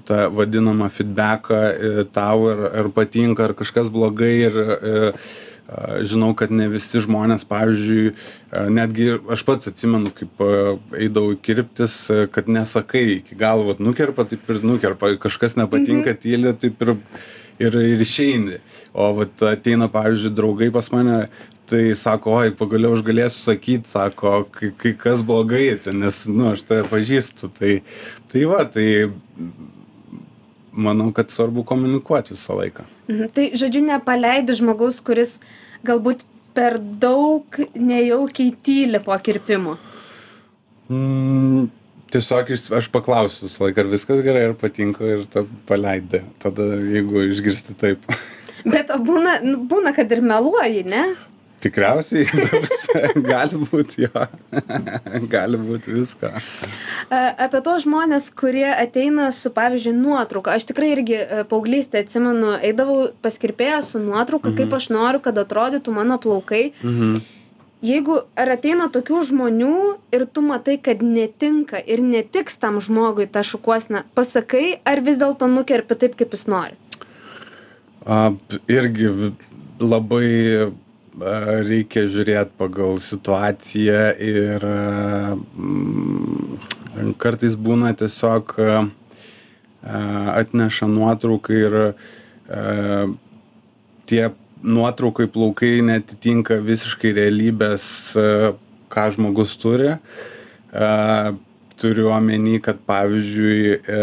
tą 0.07 0.25
vadinamą 0.37 0.87
feedbacką 0.93 1.61
e, 1.71 1.93
tau 2.15 2.49
ir, 2.53 2.67
ir 2.83 2.91
patinka, 2.95 3.49
ar 3.49 3.57
kažkas 3.57 3.91
blogai 3.91 4.35
ir 4.47 4.61
e, 4.61 4.75
a, 5.11 5.49
žinau, 6.07 6.31
kad 6.37 6.51
ne 6.51 6.67
visi 6.71 6.99
žmonės, 7.03 7.45
pavyzdžiui, 7.47 8.13
netgi 8.75 9.11
aš 9.31 9.43
pats 9.47 9.71
atsimenu, 9.71 10.11
kaip 10.15 10.41
eidavau 10.97 11.37
kirptis, 11.39 11.95
kad 12.33 12.49
nesakai 12.51 13.05
iki 13.19 13.37
galo, 13.39 13.69
vat, 13.69 13.83
nukerpa, 13.83 14.27
taip 14.27 14.49
ir 14.51 14.63
nukerpa, 14.65 15.13
kažkas 15.21 15.55
nepatinka, 15.59 16.15
mhm. 16.15 16.23
tyli, 16.25 16.57
taip 16.59 16.83
ir 16.87 16.95
ir 17.61 17.77
ir 17.77 18.01
išeini 18.01 18.59
o 18.93 19.07
vat 19.19 19.43
ateina 19.51 19.89
pavyzdžiui 19.91 20.35
draugai 20.37 20.69
pas 20.73 20.89
mane 20.93 21.17
tai 21.71 21.83
sako 21.95 22.35
oi 22.39 22.53
pagaliau 22.61 22.95
aš 22.97 23.03
galėsiu 23.07 23.43
sakyt 23.45 23.89
sako 23.91 24.33
kai 24.55 24.71
kai 24.83 24.93
kas 25.05 25.23
blogai 25.27 25.67
ten 25.85 26.01
nes 26.03 26.23
nu 26.27 26.51
aš 26.51 26.65
tave 26.69 26.87
pažįstu 26.91 27.51
tai 27.59 27.73
tai 28.31 28.45
va 28.53 28.63
tai 28.75 28.87
manau 30.71 31.11
kad 31.15 31.31
svarbu 31.31 31.63
komunikuot 31.67 32.31
visą 32.33 32.57
laiką. 32.59 32.85
Mhm. 33.07 33.31
tai 33.35 33.51
žodžiu 33.53 33.83
nepaleidi 33.85 34.55
žmogaus 34.55 35.01
kuris 35.03 35.39
galbūt 35.83 36.23
per 36.53 36.77
daug 36.79 37.45
nejaukiai 37.75 38.55
tyli 38.63 38.99
po 39.03 39.15
kirpimo. 39.23 39.77
Mm, 40.91 41.69
tiesiog 42.11 42.51
aš 42.77 42.89
paklausiu 42.91 43.47
visąlaik 43.47 43.79
ar 43.79 43.89
viskas 43.91 44.21
gerai 44.25 44.49
ar 44.49 44.55
patinka 44.59 45.07
ir 45.07 45.25
ta 45.31 45.45
paleidi. 45.67 46.23
Tada 46.43 46.67
jeigu 46.91 47.23
išgirsti 47.29 47.77
taip. 47.79 48.03
Bet 48.65 48.91
būna 49.07 49.39
būna 49.71 49.95
kad 49.95 50.11
ir 50.11 50.21
meluoji 50.21 50.83
ne 50.85 51.05
Tikriausiai, 51.61 52.25
gali 53.31 53.59
būti 53.71 54.05
jo, 54.07 54.23
gali 55.33 55.59
būti 55.61 55.93
viską. 55.95 56.31
Apie 57.11 57.61
tos 57.65 57.85
žmonės, 57.85 58.31
kurie 58.37 58.69
ateina 58.71 59.29
su, 59.35 59.51
pavyzdžiui, 59.53 59.93
nuotrauka. 59.97 60.55
Aš 60.57 60.69
tikrai 60.71 60.93
irgi 60.95 61.19
e, 61.19 61.43
paauglystę 61.49 62.01
atsimenu, 62.01 62.55
eidavau 62.65 63.11
paskirpėję 63.21 63.83
su 63.85 64.01
nuotrauka, 64.01 64.49
mhm. 64.49 64.57
kaip 64.61 64.79
aš 64.79 64.89
noriu, 64.95 65.21
kad 65.23 65.37
atrodytų 65.41 65.99
mano 66.01 66.17
plaukai. 66.21 66.71
Mhm 66.81 67.21
jeigu 67.81 68.19
ar 68.37 68.53
ateina 68.53 68.87
tokių 68.93 69.23
žmonių 69.31 69.75
ir 70.13 70.25
tu 70.29 70.43
matai 70.45 70.77
kad 70.81 71.01
netinka 71.01 71.81
ir 71.81 72.03
netiks 72.05 72.59
tam 72.61 72.79
žmogui 72.83 73.25
ta 73.25 73.43
šukuosena 73.45 74.03
pasakai 74.17 74.77
ar 74.85 75.01
vis 75.05 75.17
dėlto 75.21 75.49
nukerpi 75.49 75.97
taip 76.03 76.15
kaip 76.19 76.35
jis 76.37 76.45
nori 76.51 76.77
a, 78.05 78.31
irgi 78.69 79.33
labai 79.81 80.69
reikia 81.19 82.05
žiūrėt 82.07 82.53
pagal 82.59 82.99
situaciją 83.03 84.03
ir 84.23 84.63
mm, 85.57 86.57
kartais 87.19 87.55
būna 87.59 87.91
tiesiog 87.99 88.55
atneša 89.81 90.87
nuotrauką 90.87 91.53
ir 91.57 91.77
tie 94.07 94.23
nuotraukoj 94.61 95.29
plaukai 95.33 95.79
neatitinka 95.85 96.59
visiškai 96.61 97.13
realybės, 97.17 97.85
ką 98.91 99.05
žmogus 99.15 99.55
turi. 99.61 99.95
Turiu 101.81 102.11
omeny, 102.13 102.59
kad 102.61 102.77
pavyzdžiui 102.85 103.61
e, 103.73 104.01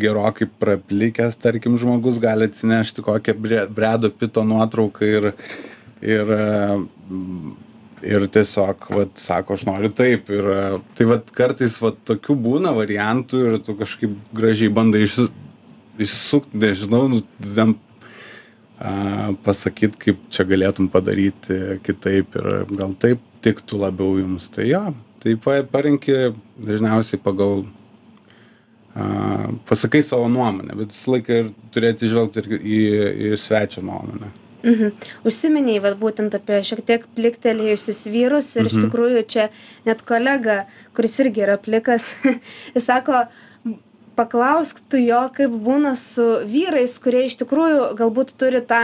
gerokai 0.00 0.46
praplikęs, 0.48 1.34
tarkim, 1.36 1.74
žmogus 1.76 2.16
gali 2.22 2.46
atsinešti 2.48 3.04
kokią 3.04 3.34
bredo 3.74 4.08
pito 4.08 4.46
nuotrauką 4.48 5.10
ir, 5.18 5.28
ir, 6.04 6.30
ir 8.02 8.26
tiesiog, 8.34 8.86
vat, 8.94 9.18
sako, 9.18 9.56
aš 9.58 9.66
noriu 9.68 9.90
taip. 9.94 10.30
Ir 10.30 10.48
tai 10.98 11.08
vat, 11.10 11.30
kartais 11.34 11.78
vat, 11.82 11.98
tokių 12.08 12.36
būna 12.44 12.74
variantų 12.76 13.44
ir 13.44 13.58
tu 13.66 13.74
kažkaip 13.78 14.14
gražiai 14.36 14.72
bandai 14.74 15.04
išsisukti, 15.06 16.58
nežinau, 16.62 17.06
nu, 17.10 17.22
a, 18.78 19.32
pasakyt, 19.46 19.98
kaip 19.98 20.22
čia 20.34 20.46
galėtum 20.48 20.90
padaryti 20.92 21.80
kitaip 21.86 22.38
ir 22.38 22.50
gal 22.78 22.94
taip 23.00 23.24
tiktų 23.44 23.82
labiau 23.82 24.18
jums. 24.20 24.48
Tai 24.54 24.66
jo, 24.68 24.84
tai 25.22 25.34
parinki 25.42 26.30
dažniausiai 26.62 27.20
pagal, 27.22 27.64
a, 28.94 29.50
pasakai 29.68 30.04
savo 30.06 30.30
nuomonę, 30.30 30.78
bet 30.78 30.94
visą 30.94 31.16
laiką 31.16 31.40
ir 31.42 31.54
turėti 31.74 32.12
žvelgti 32.12 32.44
ir 32.44 32.60
į, 32.60 32.84
į 33.32 33.40
svečio 33.40 33.82
nuomonę. 33.82 34.30
Mhm. 34.62 34.94
Užsiminiai, 35.28 35.78
vad 35.82 36.00
būtent 36.00 36.34
apie 36.34 36.62
šiek 36.66 36.80
tiek 36.86 37.04
pliktelėjusius 37.14 38.06
vyrus 38.10 38.50
ir 38.56 38.66
mhm. 38.66 38.70
iš 38.70 38.86
tikrųjų 38.86 39.26
čia 39.30 39.50
net 39.86 40.02
kolega, 40.06 40.64
kuris 40.98 41.18
irgi 41.22 41.44
yra 41.46 41.58
plikas, 41.62 42.10
jis 42.74 42.88
sako, 42.88 43.26
paklausk 44.18 44.80
tu 44.90 44.98
jo 44.98 45.20
kaip 45.36 45.54
būna 45.66 45.94
su 45.98 46.26
vyrais 46.50 46.96
kurie 47.02 47.28
iš 47.28 47.38
tikrųjų 47.42 47.92
galbūt 47.98 48.34
turi 48.40 48.64
tą 48.66 48.82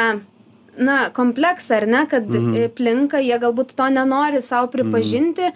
na 0.79 0.99
kompleksą 1.15 1.81
ar 1.81 1.89
ne 1.91 2.05
kad 2.11 2.29
mhm. 2.31 2.71
plinka 2.79 3.23
jie 3.23 3.39
galbūt 3.43 3.75
to 3.79 3.91
nenori 3.95 4.43
sau 4.43 4.69
pripažinti 4.71 5.51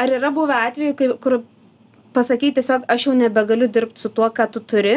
ar 0.00 0.14
yra 0.18 0.30
buvę 0.34 0.58
atvejų 0.66 0.98
kai 0.98 1.10
kur 1.22 1.40
pasakei 2.16 2.52
tiesiog 2.56 2.86
aš 2.90 3.08
jau 3.08 3.16
nebegaliu 3.18 3.70
dirbt 3.70 4.02
su 4.02 4.10
tuo 4.10 4.30
ką 4.34 4.50
tu 4.50 4.62
turi 4.72 4.96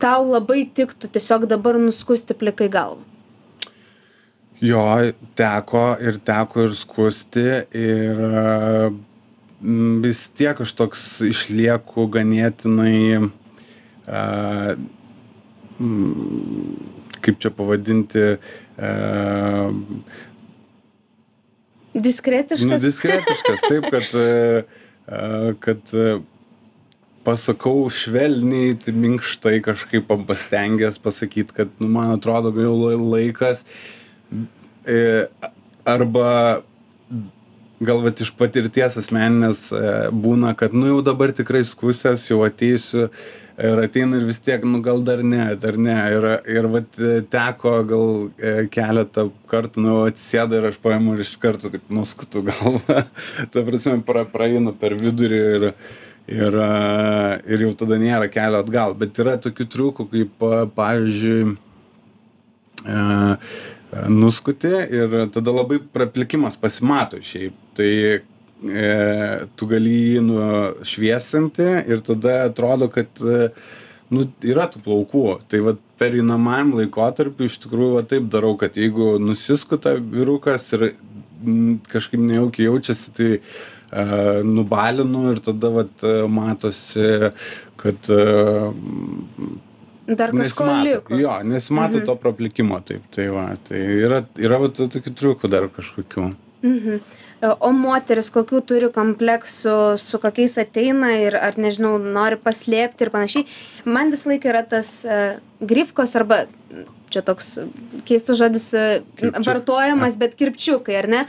tau 0.00 0.24
labai 0.28 0.64
tiktų 0.78 1.12
tiesiog 1.16 1.48
dabar 1.50 1.80
nuskusti 1.80 2.36
plikai 2.36 2.70
galvą 2.72 3.13
Jo, 4.62 4.84
teko 5.36 5.88
ir 6.00 6.20
teko 6.24 6.68
ir 6.68 6.76
skusti 6.78 7.48
ir 7.74 8.22
Mm, 9.64 10.02
vis 10.04 10.26
tiek 10.36 10.58
aš 10.60 10.74
toks 10.76 11.02
išlieku 11.24 12.04
ganėtinai, 12.12 13.30
a, 14.04 14.24
mm, 15.78 16.74
kaip 17.24 17.38
čia 17.40 17.52
pavadinti, 17.54 18.26
a, 18.76 18.90
diskretiškas. 21.96 22.68
Nu, 22.68 22.80
diskretiškas, 22.82 23.64
taip, 23.70 23.88
kad, 23.94 24.12
a, 24.20 25.54
kad 25.64 25.96
pasakau 27.24 27.88
švelniai, 27.88 28.76
tai 28.84 28.92
minkštai 28.92 29.62
kažkaip 29.64 30.12
pastengęs 30.28 31.00
pasakyti, 31.00 31.56
kad, 31.56 31.72
nu, 31.80 31.88
man 31.96 32.18
atrodo, 32.18 32.52
jau 32.60 32.76
laikas. 33.00 33.64
E, 33.64 34.03
arba 35.84 36.30
gal 37.84 38.02
vat 38.04 38.20
iš 38.22 38.32
patirties 38.38 38.98
asmeninės 39.00 39.66
e, 39.74 39.94
būna, 40.14 40.54
kad 40.58 40.74
nu 40.76 40.88
jau 40.90 41.00
dabar 41.04 41.32
tikrai 41.34 41.64
skusęs, 41.66 42.28
jau 42.30 42.40
ateisiu 42.46 43.08
ir 43.54 43.82
ateina 43.84 44.18
ir 44.18 44.26
vis 44.26 44.40
tiek, 44.42 44.64
nu 44.66 44.80
gal 44.82 45.02
dar 45.06 45.22
ne, 45.26 45.46
dar 45.60 45.78
ne. 45.78 45.96
Ir, 46.14 46.28
ir 46.56 46.68
vat 46.70 46.98
e, 46.98 47.16
teko 47.30 47.74
gal 47.90 48.06
e, 48.38 48.54
keletą 48.72 49.28
kartų, 49.50 49.84
nu 49.84 49.98
atsisėda 50.08 50.60
ir 50.60 50.70
aš 50.70 50.80
paimu 50.82 51.16
ir 51.16 51.24
iš 51.26 51.34
karto 51.42 51.70
taip 51.72 51.90
nuskutu 51.94 52.44
galvą. 52.48 53.04
Ta 53.52 53.66
prasme, 53.66 54.00
pra, 54.06 54.24
praeinu 54.30 54.74
per 54.78 54.96
vidurį 54.98 55.42
ir, 55.58 55.68
ir, 56.30 56.58
ir 57.50 57.68
jau 57.68 57.74
tada 57.84 58.00
nėra 58.00 58.30
kelio 58.32 58.64
atgal. 58.64 58.96
Bet 58.98 59.22
yra 59.22 59.36
tokių 59.42 59.70
triukų, 59.76 60.10
kaip 60.14 60.50
pavyzdžiui, 60.78 61.56
nuskuti 64.08 64.70
ir 64.70 65.16
tada 65.34 65.52
labai 65.54 65.78
praplikimas 65.92 66.56
pasimato 66.60 67.20
šiaip 67.22 67.56
tai 67.76 67.90
e, 68.14 68.20
tu 69.56 69.68
gali 69.70 69.94
jį 70.14 70.22
nušviesinti 70.28 71.68
ir 71.90 72.04
tada 72.06 72.44
atrodo, 72.48 72.88
kad 72.92 73.22
e, 73.22 73.48
nu, 74.14 74.26
yra 74.46 74.66
tų 74.72 74.82
plaukų. 74.84 75.24
Tai 75.50 75.62
va 75.68 75.76
pereinamajam 76.00 76.74
laikotarpiu 76.80 77.48
iš 77.48 77.58
tikrųjų 77.64 77.98
va, 77.98 78.04
taip 78.08 78.28
darau, 78.32 78.54
kad 78.60 78.76
jeigu 78.78 79.14
nusiskuta 79.22 79.96
vyrukas 79.98 80.70
ir 80.76 80.90
m, 80.90 81.78
kažkaip 81.90 82.22
nejaukiai 82.22 82.68
jaučiasi, 82.68 83.14
tai 83.16 83.30
uh, 83.38 84.40
nubalinu 84.46 85.28
ir 85.32 85.40
tada 85.44 85.70
vat, 85.78 86.06
matosi, 86.30 87.30
kad 87.80 88.10
uh, 88.12 88.72
Dar 90.04 90.32
kažko 90.36 90.70
liko. 90.84 91.16
Jo, 91.16 91.38
nesimato 91.48 91.96
mhm. 91.98 92.06
to 92.08 92.16
praplikimo 92.20 92.80
taip. 92.84 93.04
Tai, 93.14 93.28
va, 93.32 93.44
tai 93.68 93.82
yra, 94.04 94.24
yra 94.36 94.58
va, 94.60 94.68
tokių 94.68 95.14
triukų 95.20 95.52
dar 95.52 95.70
kažkokių. 95.72 96.30
Mhm 96.64 97.04
o 97.44 97.70
moterys 97.74 98.30
kokių 98.32 98.60
turi 98.68 98.90
kompleksų 98.94 99.76
su 100.00 100.20
kokiais 100.22 100.56
ateina 100.60 101.12
ir 101.20 101.36
ar 101.36 101.58
nežinau 101.60 101.96
nori 101.98 102.38
paslėpti 102.40 103.06
ir 103.06 103.12
panašiai 103.14 103.46
man 103.88 104.12
visą 104.14 104.32
laiką 104.32 104.50
yra 104.52 104.62
tas 104.68 104.90
e, 105.04 105.20
grifkos 105.60 106.14
arba 106.20 106.44
čia 107.12 107.24
toks 107.26 107.56
keistas 108.08 108.38
žodis 108.40 108.68
e, 108.78 109.02
vartojamas 109.44 110.18
bet 110.20 110.36
kirpčiukai 110.38 111.00
ar 111.02 111.10
ne 111.16 111.24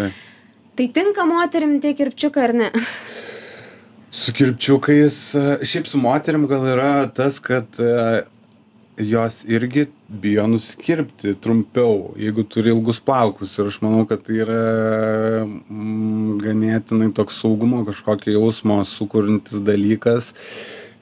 tai 0.76 0.90
tinka 0.94 1.28
moterim 1.30 1.80
tie 1.84 1.96
kirpčiukai 1.98 2.48
ar 2.50 2.56
ne 2.62 2.70
su 4.16 4.36
kirpčiukais 4.36 5.20
e, 5.36 5.46
šiaip 5.68 5.90
su 5.92 6.02
moterim 6.02 6.48
gal 6.52 6.68
yra 6.76 6.94
tas 7.16 7.42
kad 7.44 7.82
jos 8.98 9.42
irgi 9.48 9.88
bijo 10.08 10.46
nusikirpti 10.48 11.36
trumpiau 11.42 12.14
jeigu 12.20 12.46
turi 12.48 12.72
ilgus 12.72 13.02
plaukus 13.04 13.58
ir 13.60 13.68
aš 13.72 13.82
manau 13.84 14.06
kad 14.08 14.24
tai 14.24 14.40
yra 14.46 14.62
mm, 15.44 16.38
ganėtinai 16.44 17.12
toks 17.18 17.42
saugumo 17.44 17.84
kažkokio 17.88 18.38
jausmo 18.38 18.80
sukuriantis 18.88 19.60
dalykas 19.68 20.32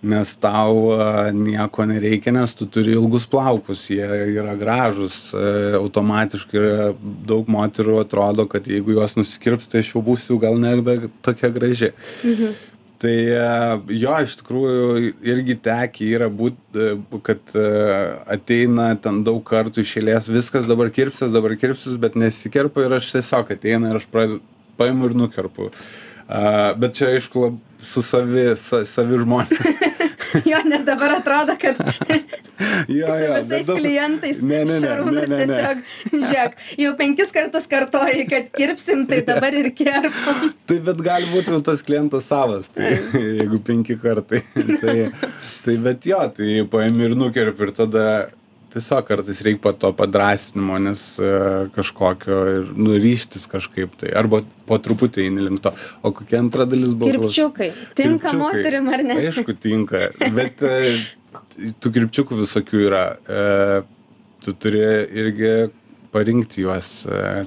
nes 0.04 0.34
tau 0.36 0.98
nieko 1.32 1.86
nereikia, 1.88 2.34
nes 2.36 2.52
tu 2.58 2.68
turi 2.68 2.92
ilgus 2.98 3.24
plaukus, 3.30 3.86
jie 3.88 4.04
yra 4.36 4.56
gražus, 4.60 5.30
a, 5.32 5.78
automatiškai 5.80 6.60
yra 6.60 6.90
daug 7.28 7.48
moterų 7.52 8.02
atrodo, 8.02 8.46
kad 8.52 8.68
jeigu 8.68 8.98
juos 8.98 9.16
nusikirps, 9.16 9.70
tai 9.72 9.80
aš 9.80 9.94
jau 9.94 10.04
būsiu 10.04 10.40
gal 10.44 10.60
nebe 10.60 11.08
tokia 11.24 11.54
graži. 11.56 11.94
Tai 13.04 13.12
e, 13.12 13.40
jo 14.00 14.14
iš 14.24 14.38
tikrųjų 14.40 14.84
irgi 15.28 15.58
tekę 15.66 16.06
yra 16.16 16.30
būt 16.32 16.78
e, 16.80 16.94
kad 17.26 17.52
e, 17.60 17.64
ateina 18.32 18.94
ten 19.04 19.20
daug 19.28 19.42
kartų 19.50 19.84
iš 19.84 19.98
eilės 20.00 20.30
viskas 20.32 20.70
dabar 20.70 20.88
kirpsies 20.94 21.34
dabar 21.36 21.58
kirpsiuos 21.60 22.00
bet 22.00 22.16
nesikerpa 22.16 22.86
ir 22.86 22.96
aš 22.96 23.10
tiesiog 23.18 23.52
ateina 23.58 23.92
ir 23.92 24.00
aš 24.00 24.08
pradedu 24.14 24.40
paimu 24.80 25.10
ir 25.10 25.18
nukerpu. 25.20 25.68
A 26.32 26.72
bet 26.80 26.96
čia 26.96 27.12
aišku 27.12 27.44
lab 27.44 27.60
su 27.84 28.06
savi 28.08 28.54
sa 28.56 28.86
savi 28.88 29.20
žmonės 29.20 29.60
jo, 30.52 30.60
nes 30.66 30.84
dabar 30.88 31.18
atrodo, 31.20 31.56
kad 31.60 31.80
jo, 32.98 33.08
su 33.08 33.26
jo, 33.26 33.34
visais 33.38 33.68
daug... 33.68 33.80
klientais 33.80 34.42
ne, 34.42 34.62
ne, 34.64 34.66
ne, 34.70 34.78
Šarūnas 34.84 35.30
ne, 35.30 35.38
ne, 35.38 35.46
ne. 35.46 35.58
tiesiog, 35.58 35.82
žiūrėk, 36.14 36.60
jau 36.84 36.94
penkis 37.00 37.34
kartus 37.36 37.68
kartoji, 37.72 38.28
kad 38.32 38.52
kirpsim, 38.58 39.06
tai 39.10 39.22
dabar 39.28 39.56
ir 39.58 39.72
kerpam. 39.78 40.46
Tai 40.70 40.80
bet 40.88 41.04
gali 41.06 41.32
būti 41.34 41.60
tas 41.66 41.84
klientas 41.86 42.30
savas, 42.30 42.70
tai 42.74 42.96
jeigu 43.14 43.60
penki 43.66 43.98
kartai. 44.02 44.44
tai, 44.82 45.10
tai 45.66 45.78
bet 45.84 46.08
jo, 46.08 46.22
tai 46.38 46.64
paimi 46.70 47.10
ir 47.10 47.18
nukerpi 47.20 47.68
ir 47.70 47.76
tada 47.78 48.08
tiesiog 48.74 49.06
kartais 49.08 49.42
reikia 49.46 49.62
po 49.64 49.74
to 49.78 49.92
padrasinimo, 49.98 50.80
nes 50.82 51.04
uh, 51.22 51.70
kažkokio 51.76 52.40
ir 52.58 52.72
nuryštis 52.78 53.46
kažkaip 53.52 53.96
tai. 54.02 54.12
Arba 54.18 54.42
po 54.68 54.80
truputį 54.82 55.28
eini 55.28 55.46
link 55.48 55.64
to. 55.64 55.74
O 56.02 56.14
kokia 56.16 56.42
antra 56.42 56.66
dalis 56.70 56.96
buvo? 56.98 57.12
Kirpčiukai. 57.14 57.70
Tinka 57.94 58.32
Kirpčiukai. 58.32 58.40
moterim 58.42 58.90
ar 58.94 59.06
ne? 59.06 59.20
Aišku, 59.28 59.56
tinka. 59.62 60.10
Bet 60.36 60.66
uh, 60.66 60.90
tų 61.84 61.94
kirpčiukų 62.00 62.42
visokių 62.44 62.84
yra. 62.90 63.06
Uh, 63.28 63.78
tu 64.44 64.52
turi 64.60 64.84
irgi 65.24 65.54
parinkti 66.14 66.62
juos 66.66 67.06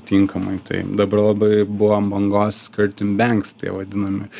tinkamai. 0.08 0.56
Tai 0.66 0.80
dabar 0.98 1.28
labai 1.30 1.64
buvo 1.68 1.92
ant 1.96 2.10
bangos 2.10 2.64
curtain 2.74 3.14
banks, 3.18 3.52
tie 3.60 3.70
vadinami. 3.74 4.30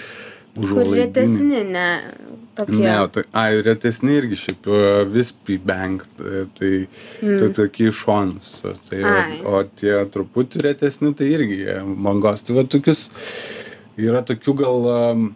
Kur 0.56 0.88
retesni, 0.96 1.62
ne 1.68 1.86
tokie. 2.56 2.82
Ne, 2.82 2.96
tai, 3.12 3.25
ai, 3.36 3.60
retesni 3.64 4.16
irgi 4.16 4.38
šiaip 4.40 4.68
Vispy 5.12 5.58
Bank, 5.62 6.06
tai, 6.18 6.44
tai, 6.58 6.72
mm. 7.20 7.38
tai 7.42 7.48
tokie 7.60 7.90
iš 7.90 8.02
šonus. 8.04 8.52
Tai, 8.88 9.00
Ai. 9.02 9.40
o, 9.42 9.58
o 9.58 9.64
tie 9.78 9.98
truputį 10.12 10.64
retesni, 10.70 11.12
tai 11.16 11.30
irgi 11.36 11.62
jie 11.64 11.80
bangos. 12.06 12.44
Tai 12.46 12.58
va 12.60 12.66
tokius, 12.76 13.06
yra 14.00 14.22
tokių 14.26 14.56
gal 14.62 14.88
um, 14.92 15.26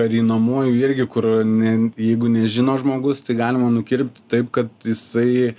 pereinamųjų 0.00 0.74
irgi, 0.80 1.06
kur 1.10 1.28
ne, 1.46 1.76
jeigu 2.00 2.30
nežino 2.32 2.76
žmogus, 2.80 3.22
tai 3.24 3.38
galima 3.40 3.70
nukirpti 3.72 4.24
taip, 4.32 4.52
kad 4.54 4.72
jisai 4.86 5.54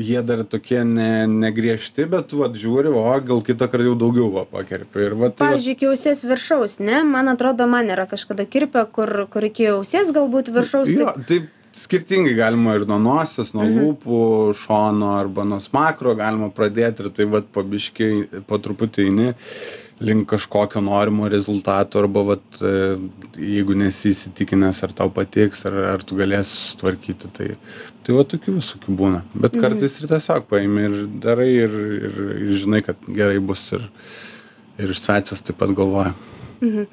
jie 0.00 0.22
dar 0.24 0.44
tokie 0.48 0.80
ne, 0.84 1.26
negriežti, 1.28 2.06
bet 2.08 2.32
vat 2.32 2.56
žiūri, 2.56 2.88
o 2.88 3.04
gal 3.26 3.42
kitą 3.44 3.68
kartą 3.68 3.90
jau 3.90 3.96
daugiau 4.00 4.30
va 4.34 4.46
pakerpi. 4.48 5.06
Ir 5.08 5.16
va 5.20 5.30
tai... 5.30 5.50
Pavyzdžiui, 5.52 5.76
iki 5.76 5.88
ausies 5.90 6.24
viršaus, 6.24 6.78
ne? 6.80 7.02
Man 7.04 7.28
atrodo, 7.32 7.68
man 7.70 7.92
yra 7.92 8.06
kažkada 8.10 8.46
kirpę, 8.48 8.86
kur, 8.92 9.26
kur 9.32 9.48
iki 9.50 9.68
ausies 9.76 10.12
galbūt 10.16 10.52
viršaus. 10.54 10.92
Jo, 10.92 11.12
taip- 11.12 11.26
taip 11.28 11.48
skirtingai 11.72 12.34
galima 12.34 12.74
ir 12.74 12.86
nuo 12.88 12.98
nosies, 12.98 13.52
nuo 13.54 13.64
Mhm. 13.64 13.78
lūpų, 13.78 14.54
šono 14.58 15.12
arba 15.20 15.44
nuo 15.44 15.60
smakro 15.60 16.16
galima 16.16 16.50
pradėti 16.50 17.04
ir 17.06 17.10
tai 17.10 17.24
vat 17.24 17.52
pabiškiai, 17.52 18.42
po 18.46 18.58
truputį 18.58 19.06
eini 19.06 19.34
link 20.00 20.26
kažkokio 20.28 20.80
norimo 20.82 21.28
rezultato 21.28 21.98
arba 22.00 22.22
vat, 22.24 22.40
e, 22.62 22.96
jeigu 23.36 23.74
nesi 23.76 24.08
įsitikinęs, 24.10 24.82
ar 24.82 24.92
tau 24.96 25.10
patiks, 25.10 25.64
ar, 25.66 25.74
ar 25.94 25.98
tu 26.02 26.16
galėsi 26.16 26.72
sutvarkyti. 26.72 27.28
Tai, 27.32 27.48
tai 28.02 28.14
va 28.16 28.24
tokių 28.24 28.56
visokių 28.56 28.96
būna. 28.96 29.22
Bet 29.34 29.52
Mhm. 29.54 29.60
kartais 29.60 30.00
ir 30.02 30.08
tiesiog 30.08 30.46
paimi 30.48 30.84
ir 30.88 31.06
darai 31.20 31.50
ir, 31.52 31.70
ir, 31.70 32.18
ir 32.48 32.52
žinai, 32.64 32.82
kad 32.82 32.96
gerai 33.06 33.38
bus 33.44 33.72
ir, 33.72 33.82
ir 34.78 34.88
svečias 34.88 35.42
taip 35.44 35.58
pat 35.58 35.68
galvoja. 35.68 36.14
Mhm. 36.62 36.86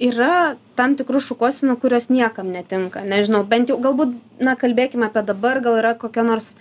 Yra 0.00 0.56
tam 0.78 0.94
tikrų 0.96 1.20
šukuosinų, 1.20 1.74
kurios 1.82 2.06
niekam 2.08 2.48
netinka. 2.54 3.02
Nežinau, 3.04 3.42
bent 3.44 3.68
jau 3.68 3.76
galbūt, 3.84 4.14
na, 4.40 4.54
kalbėkime 4.56 5.10
apie 5.10 5.22
dabar, 5.28 5.60
gal 5.60 5.76
yra 5.82 5.92
kokia 6.00 6.24
nors 6.24 6.54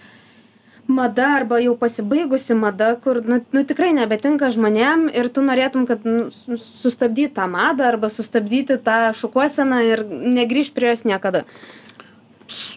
mada 0.89 1.27
arba 1.37 1.59
jau 1.61 1.75
pasibaigusi 1.77 2.57
mada, 2.57 2.89
kur, 2.99 3.21
nu, 3.23 3.37
nu 3.55 3.63
tikrai 3.69 3.91
nebetinka 3.95 4.49
žmonėm 4.51 5.05
ir 5.13 5.29
tu 5.31 5.43
norėtum, 5.45 5.85
kad 5.87 6.03
nu, 6.07 6.31
su- 6.33 6.57
sustabdyti 6.81 7.31
tą 7.37 7.45
madą 7.53 7.85
arba 7.93 8.09
sustabdyti 8.11 8.79
tą 8.83 8.97
šukuoseną 9.15 9.83
ir 9.87 10.03
negrįž 10.09 10.73
prie 10.75 10.91
jos 10.91 11.05
niekada. 11.07 11.45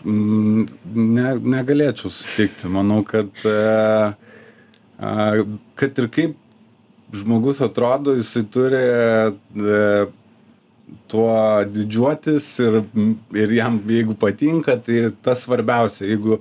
Mm, 0.04 0.68
Ne, 0.92 1.28
negalėčiau 1.56 2.10
sutikti. 2.12 2.68
Manau, 2.68 3.00
kad, 3.08 3.32
e, 3.48 4.12
a, 5.00 5.12
kad 5.80 5.98
ir 6.02 6.08
kaip 6.12 6.36
žmogus 7.16 7.62
atrodo, 7.64 8.12
jisai 8.20 8.42
turi 8.52 8.82
e, 8.82 10.10
tuo 11.10 11.34
didžiuotis 11.68 12.46
ir, 12.62 12.78
ir 13.36 13.54
jam, 13.56 13.78
jeigu 13.88 14.16
patinka, 14.18 14.76
tai 14.80 15.10
tas 15.24 15.44
svarbiausia. 15.46 16.06
Jeigu, 16.10 16.38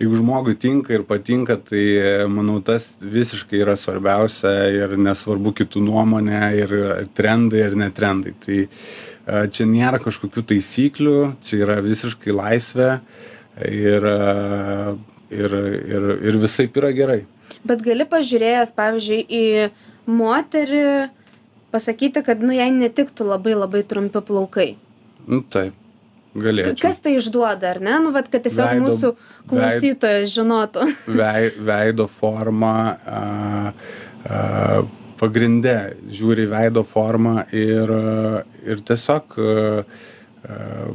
jeigu 0.00 0.20
žmogui 0.20 0.56
tinka 0.60 0.94
ir 0.96 1.06
patinka, 1.08 1.56
tai 1.56 1.84
manau, 2.30 2.60
tas 2.64 2.92
visiškai 3.02 3.62
yra 3.62 3.76
svarbiausia 3.78 4.52
ir 4.74 4.96
nesvarbu 5.00 5.54
kitų 5.62 5.84
nuomonė 5.86 6.42
ir 6.60 6.76
trendai 7.16 7.64
ir 7.66 7.78
netrendai. 7.84 8.34
Tai 8.42 8.60
čia 9.54 9.68
nėra 9.68 10.02
kažkokių 10.02 10.46
taisyklių, 10.54 11.16
čia 11.46 11.62
yra 11.62 11.78
visiškai 11.84 12.34
laisvė 12.34 12.90
ir, 13.68 14.08
ir, 15.30 15.56
ir, 15.94 16.12
ir 16.30 16.42
visai 16.42 16.68
yra 16.70 16.92
gerai. 16.96 17.22
Bet 17.62 17.82
gali 17.84 18.06
pažiūrėjęs, 18.08 18.72
pavyzdžiui, 18.74 19.24
į 19.28 20.10
moterį 20.10 20.86
pasakyti, 21.72 22.22
kad, 22.26 22.42
nu, 22.44 22.52
jai 22.54 22.70
netiktų 22.74 23.26
labai 23.28 23.54
labai 23.56 23.82
trumpi 23.88 24.22
plaukai. 24.24 24.68
Nu, 25.26 25.40
taip, 25.52 25.76
galėčiau. 26.36 26.78
Kas 26.82 27.00
tai 27.02 27.16
išduoda, 27.18 27.74
ar 27.74 27.80
ne? 27.84 27.98
Nu, 28.04 28.12
vat, 28.14 28.28
kad 28.32 28.44
tiesiog 28.46 28.68
Veido- 28.70 28.84
mūsų 28.86 29.12
klausytojas 29.50 30.32
žinotų. 30.34 30.88
vei, 31.22 31.52
veido 31.70 32.08
formą 32.10 32.74
a, 32.92 33.22
a, 34.26 34.42
pagrinde 35.22 35.76
žiūri 36.10 36.48
veido 36.50 36.84
formą 36.88 37.44
ir, 37.54 37.92
ir 38.66 38.84
tiesiog 38.88 39.38
a, 39.38 39.58
a, 39.82 40.86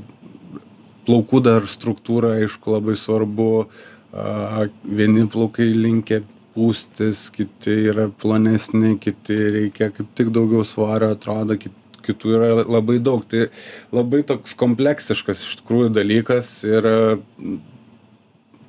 plaukų 1.08 1.44
dar 1.46 1.70
struktūra, 1.72 2.38
aišku, 2.42 2.78
labai 2.78 2.98
svarbu. 3.00 3.52
A, 4.18 4.66
vieni 4.84 5.28
plaukai 5.32 5.70
linkia 5.76 6.24
pūstis, 6.58 7.28
kiti 7.34 7.76
yra 7.92 8.08
plonesni, 8.22 8.96
kiti 9.02 9.38
reikia 9.54 9.92
kaip 9.94 10.10
tik 10.18 10.34
daugiau 10.36 10.66
svorio, 10.66 11.12
atrodo, 11.14 11.58
kit, 11.62 11.76
kitų 12.08 12.36
yra 12.38 12.52
labai 12.66 12.98
daug. 13.04 13.26
Tai 13.30 13.48
labai 13.96 14.24
toks 14.28 14.58
kompleksiškas 14.58 15.46
iš 15.46 15.60
tikrųjų 15.62 15.94
dalykas 16.00 16.56
ir 16.68 16.90
a, 16.90 16.98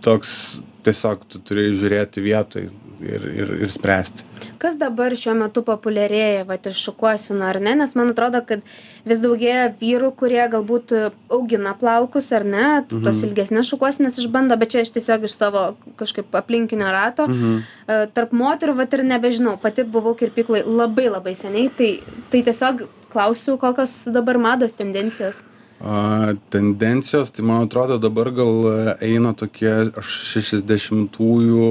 toks 0.05 0.59
tiesiog 0.87 1.25
tu 1.29 1.41
turi 1.43 1.73
žiūrėti 1.77 2.23
vietoj 2.23 2.69
ir, 3.01 3.25
ir, 3.31 3.51
ir 3.65 3.73
spręsti. 3.73 4.25
Kas 4.63 4.77
dabar 4.79 5.15
šiuo 5.19 5.35
metu 5.39 5.63
populiarėja, 5.67 6.45
va, 6.49 6.59
iš 6.71 6.81
šukuosinų, 6.89 7.45
ar 7.47 7.59
ne? 7.63 7.75
Nes 7.79 7.95
man 7.99 8.13
atrodo, 8.13 8.41
kad 8.47 8.65
vis 9.09 9.23
daugėja 9.23 9.69
vyrų, 9.81 10.11
kurie 10.19 10.43
galbūt 10.51 10.95
augina 11.35 11.75
plaukus, 11.79 12.31
ar 12.37 12.47
ne? 12.47 12.67
Mhm. 12.83 13.03
Tos 13.07 13.23
ilgesnės 13.27 13.71
šukuosinės 13.71 14.21
išbando, 14.23 14.59
bet 14.61 14.75
čia 14.75 14.85
aš 14.85 14.93
tiesiog 14.97 15.29
iš 15.29 15.37
savo 15.39 15.65
kažkaip 16.01 16.35
aplinkinio 16.43 16.91
rato. 16.95 17.29
Mhm. 17.31 17.59
E, 17.89 18.01
Tarp 18.15 18.35
moterų, 18.37 18.79
va, 18.79 18.89
ir 18.89 19.05
nebežinau, 19.07 19.59
pati 19.63 19.87
buvau 19.87 20.15
kirpiklai 20.19 20.65
labai 20.67 21.09
labai 21.13 21.35
seniai, 21.39 21.71
tai, 21.75 21.93
tai 22.33 22.43
tiesiog 22.47 22.87
klausiu, 23.13 23.57
kokios 23.61 24.05
dabar 24.13 24.39
mados 24.39 24.75
tendencijos. 24.77 25.43
A, 25.81 26.35
tendencijos, 26.51 27.31
tai 27.31 27.45
man 27.47 27.63
atrodo 27.69 27.99
dabar 28.03 28.33
gal 28.35 28.65
e, 28.67 28.97
eina 29.13 29.31
tokie 29.39 29.71
60-ųjų, 29.95 31.69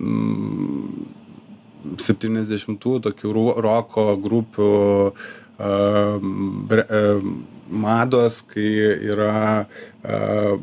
mm, 0.00 1.04
70-ųjų 2.00 3.02
tokių 3.04 3.34
ro- 3.36 3.58
roko 3.60 4.06
grupių 4.24 4.70
a, 5.12 5.72
bre, 6.70 6.86
a, 6.88 7.02
mados, 7.68 8.40
kai 8.48 8.70
yra 9.12 9.36
a, 9.60 10.56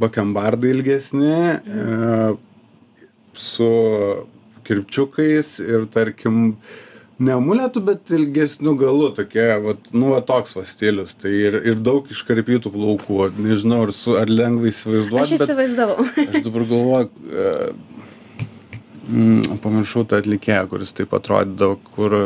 bakembardai 0.00 0.72
ilgesni 0.78 1.36
a, 1.36 2.32
su 3.36 3.68
kirpčiukais 4.64 5.58
ir 5.60 5.84
tarkim 5.92 6.54
ne 7.20 7.34
muletu 7.44 7.82
bet 7.84 8.10
ilgesniu 8.16 8.72
galu 8.80 9.10
tokia 9.16 9.58
vat 9.60 9.90
nu 9.92 10.12
va 10.14 10.20
toks 10.24 10.54
va 10.56 10.62
stilius 10.68 11.12
tai 11.20 11.32
ir 11.36 11.58
ir 11.72 11.80
daug 11.84 12.08
iškarpytų 12.14 12.72
plaukų 12.72 13.26
nežinau 13.44 13.82
ar 13.86 13.92
su 13.96 14.14
ar 14.20 14.30
lengva 14.32 14.70
įsivaizduot 14.72 15.24
Aš 15.26 15.34
įsivaizdavau. 15.38 16.06
aš 16.24 16.44
dabar 16.46 16.64
galvoju 16.70 17.10
e, 17.44 17.50
mm, 19.08 19.58
pamiršau 19.64 20.04
tą 20.08 20.20
atlikėją 20.22 20.64
kuris 20.70 20.94
taip 20.96 21.12
atrodydavo 21.18 21.76
kur 21.94 22.16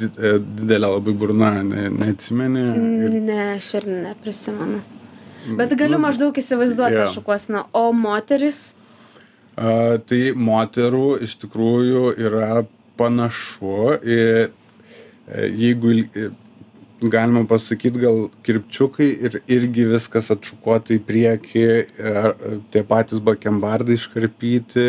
di- 0.00 0.10
e, 0.18 0.34
didelė 0.62 0.90
labai 0.96 1.14
burna 1.22 1.52
ne, 1.62 1.86
neatsimeni 2.00 2.66
ir, 2.72 3.20
Ne, 3.30 3.38
aš 3.56 3.74
ir 3.80 3.86
neprisimenu. 3.92 4.80
Bet 5.56 5.72
galiu 5.78 5.96
nu, 5.96 6.02
maždaug 6.04 6.36
įsivaizduoti 6.36 6.98
tą 6.98 7.06
jo. 7.06 7.12
šukuoseną. 7.14 7.62
O 7.72 7.92
moteris? 7.96 8.58
A, 9.56 9.96
tai 10.04 10.32
moterų 10.36 11.22
iš 11.24 11.38
tikrųjų 11.44 12.02
yra 12.20 12.64
panašu 13.00 13.96
į, 14.04 14.20
e, 14.46 15.48
jeigu 15.64 15.96
i- 15.96 16.30
galima 17.08 17.46
pasakyti, 17.48 18.00
gal 18.00 18.28
kirpčiukai 18.44 19.08
ir 19.24 19.40
irgi 19.48 19.86
viskas 19.88 20.28
atšukuota 20.34 20.92
į 20.96 21.00
priekį, 21.08 21.66
ar, 22.12 22.34
tie 22.72 22.82
patys 22.84 23.22
bakembardai 23.24 23.96
iškarpyti 23.96 24.86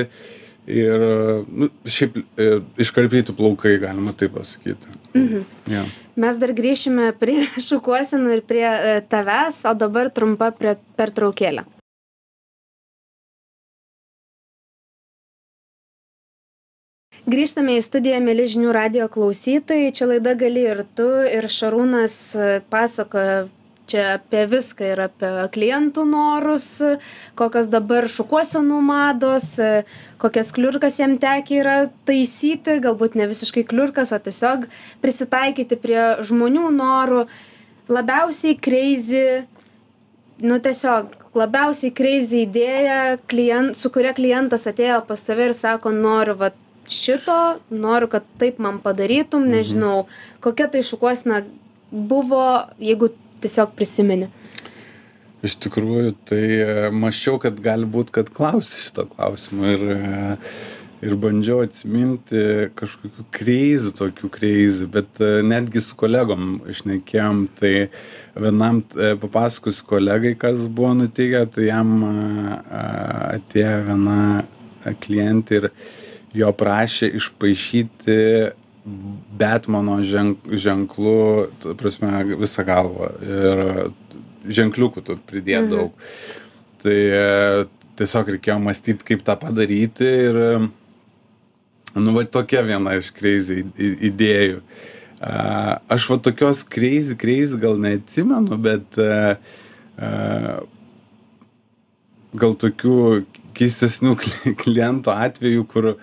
ir 0.72 1.06
nu, 1.48 1.70
šiaip 1.88 2.20
e, 2.38 2.50
iškarpyti 2.84 3.36
plaukai, 3.38 3.78
galima 3.82 4.14
taip 4.18 4.36
pasakyti. 4.36 4.98
Mhm. 5.16 5.46
Ja. 5.72 5.86
Mes 6.22 6.38
dar 6.38 6.52
grįšime 6.56 7.12
prie 7.20 7.46
šukuosenų 7.70 8.36
ir 8.38 8.44
prie 8.48 8.68
e, 8.68 8.98
tavęs, 9.12 9.64
o 9.72 9.74
dabar 9.78 10.12
trumpa 10.14 10.52
pertraukėlė. 11.00 11.64
Grįžtame 17.30 17.76
į 17.78 17.82
studiją, 17.86 18.18
mėly 18.26 18.48
žinių 18.50 18.72
radio 18.74 19.06
klausytojai. 19.12 19.92
Čia 19.94 20.08
laida 20.10 20.32
gali 20.34 20.64
ir 20.66 20.80
tu, 20.98 21.06
ir 21.30 21.46
Šarūnas 21.46 22.16
e, 22.34 22.46
pasakoja 22.74 23.44
čia 23.92 24.06
apie 24.16 24.48
viską 24.50 24.88
ir 24.90 25.02
apie 25.06 25.30
klientų 25.54 26.06
norus, 26.10 26.66
kokios 27.38 27.70
dabar 27.70 28.08
šukuosenų 28.10 28.80
mados, 28.88 29.52
e, 29.62 29.84
kokias 30.22 30.50
kliurkas 30.56 30.98
jam 30.98 31.14
tekia 31.22 31.60
yra 31.60 31.76
taisyti, 32.10 32.80
galbūt 32.82 33.20
ne 33.20 33.30
visiškai 33.30 33.68
kliurkas, 33.70 34.16
o 34.16 34.18
tiesiog 34.18 34.66
prisitaikyti 35.06 35.78
prie 35.78 36.02
žmonių 36.26 36.72
norų. 36.74 37.28
Labiausiai 37.92 38.58
crazy, 38.58 39.44
nu 40.42 40.58
tiesiog 40.58 41.14
labiausiai 41.38 41.94
crazy 41.94 42.48
idėja, 42.48 43.22
klient, 43.30 43.78
su 43.78 43.94
kuria 43.94 44.18
klientas 44.18 44.66
atėjo 44.66 45.04
pas 45.06 45.30
tave 45.30 45.52
ir 45.52 45.58
sako, 45.58 45.94
noriu 45.94 46.40
vat, 46.42 46.58
šito, 46.92 47.38
noriu, 47.72 48.10
kad 48.12 48.28
taip 48.42 48.60
man 48.62 48.82
padarytum, 48.84 49.48
nežinau, 49.50 50.06
kokia 50.44 50.70
tai 50.72 50.84
šukuosena 50.86 51.42
buvo, 51.92 52.46
jeigu 52.80 53.12
tiesiog 53.42 53.74
prisimeni. 53.78 54.30
Iš 55.42 55.58
tikrųjų, 55.64 56.12
tai 56.30 56.44
e, 56.62 56.74
maščiau, 56.94 57.40
kad 57.42 57.58
gali 57.66 57.88
būt, 57.90 58.12
kad 58.14 58.30
klausi 58.30 58.78
šito 58.78 59.08
klausimo 59.10 59.72
ir, 59.74 59.86
e, 59.90 60.36
ir 61.02 61.16
bandžiau 61.18 61.64
atsiminti 61.66 62.44
kažkokių 62.78 63.26
kreizų, 63.34 63.94
tokių 63.98 64.30
kreizų, 64.36 64.90
bet 64.94 65.18
e, 65.18 65.32
netgi 65.42 65.82
su 65.82 65.98
kolegom 65.98 66.60
išnekėjom, 66.70 67.42
tai 67.58 67.74
vienam 68.38 68.84
papasakos 69.24 69.82
kolegai, 69.90 70.36
kas 70.38 70.62
buvo 70.70 70.94
nutikę, 71.02 71.42
tai 71.58 71.72
jam 71.72 71.98
atėjo 72.70 73.76
viena 73.90 74.22
klientė 75.02 75.58
ir 75.58 75.70
jo 76.34 76.52
prašė 76.56 77.12
išpaišyti 77.20 78.18
Batmano 79.38 80.00
ženk, 80.04 80.40
ženklų, 80.58 81.52
ta 81.62 81.76
prasme, 81.78 82.24
visą 82.40 82.64
galvą. 82.66 83.12
Ir 83.22 83.92
ženkliukų 84.58 85.04
tu 85.06 85.18
pridėt 85.30 85.68
Mhm. 85.68 85.70
daug. 85.70 85.92
Tai 86.82 86.96
e, 86.98 87.66
tiesiog 88.00 88.32
reikėjo 88.34 88.58
mąstyti, 88.64 89.06
kaip 89.06 89.22
tą 89.28 89.36
padaryti 89.38 90.08
ir, 90.08 90.36
e, 90.42 90.70
nu, 92.00 92.14
va 92.16 92.24
tokia 92.26 92.64
viena 92.66 92.96
iš 92.98 93.12
i- 93.78 94.10
idėjų. 94.10 94.62
A, 95.22 95.78
Aš 95.90 96.10
va 96.10 96.18
tokios 96.18 96.64
crazy, 96.66 97.14
crazy 97.16 97.58
gal 97.62 97.78
neatsimenu, 97.78 98.58
bet 98.58 98.98
gal 102.34 102.56
tokių 102.56 103.26
keistesnių 103.58 104.16
kli- 104.22 104.56
klientų 104.60 105.14
atvejų, 105.14 105.68
kur, 105.72 105.94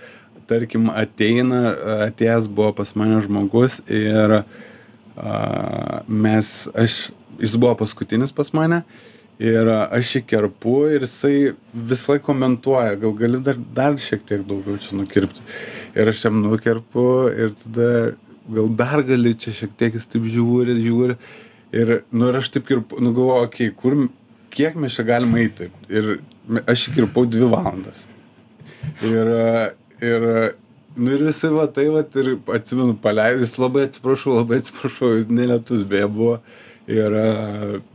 tarkim, 0.48 0.88
ateina, 0.90 1.74
atėjęs 2.08 2.48
buvo 2.48 2.72
pas 2.80 2.94
mane 2.96 3.20
žmogus 3.24 3.82
ir 3.92 4.40
a, 4.40 4.44
mes, 6.08 6.52
aš, 6.72 7.08
jis 7.38 7.56
buvo 7.60 7.74
paskutinis 7.82 8.32
pas 8.34 8.54
mane 8.56 8.82
ir 9.38 9.68
aš 9.70 10.16
jį 10.16 10.22
kerpu 10.32 10.76
ir 10.94 11.04
jisai 11.06 11.34
visą 11.72 12.14
laiką 12.14 12.26
komentuoja, 12.32 12.96
gal 12.98 13.12
gali 13.18 13.42
dar, 13.44 13.58
dar 13.74 13.98
šiek 14.02 14.24
tiek 14.26 14.42
daugiau 14.46 14.78
čia 14.82 14.96
nukirpti. 14.98 15.44
Ir 15.94 16.10
aš 16.10 16.24
jam 16.26 16.40
nukerpu 16.42 17.04
ir 17.30 17.54
tada 17.60 17.90
gal 18.48 18.72
dar 18.80 19.04
gali 19.06 19.34
čia 19.38 19.54
šiek 19.54 19.76
tiek 19.78 19.98
jis 19.98 20.08
taip 20.10 20.26
žiūri, 20.26 20.78
žiūri. 20.82 21.18
Ir, 21.76 21.98
nu, 22.10 22.30
ir 22.30 22.40
aš 22.40 22.50
taip 22.54 22.66
kirpu, 22.68 22.98
nu 23.04 23.12
galvoju, 23.12 23.46
okei, 23.46 23.68
okay, 23.68 23.76
kur, 23.76 24.08
kiek 24.54 24.78
mes 24.80 24.94
čia 24.96 25.04
galime 25.06 25.42
eiti. 25.44 25.68
Ir 25.92 26.18
aš 26.66 26.86
kirpau 26.94 27.26
dvi 27.28 27.48
valandas. 27.50 28.04
Ir, 29.04 29.28
ir, 30.02 30.24
nu 30.96 31.12
ir 31.14 31.26
jisai 31.28 31.50
va 31.54 31.66
tai 31.70 31.88
va 31.92 32.04
ir 32.22 32.32
atsimenu 32.56 32.96
paleidai, 33.02 33.44
jis 33.44 33.58
labai 33.60 33.84
atsiprašau, 33.88 34.38
labai 34.40 34.62
atsiprašau, 34.62 35.16
jis 35.18 35.28
nelietus 35.30 35.84
beje 35.88 36.08
buvo. 36.08 36.38
Ir, 36.88 37.12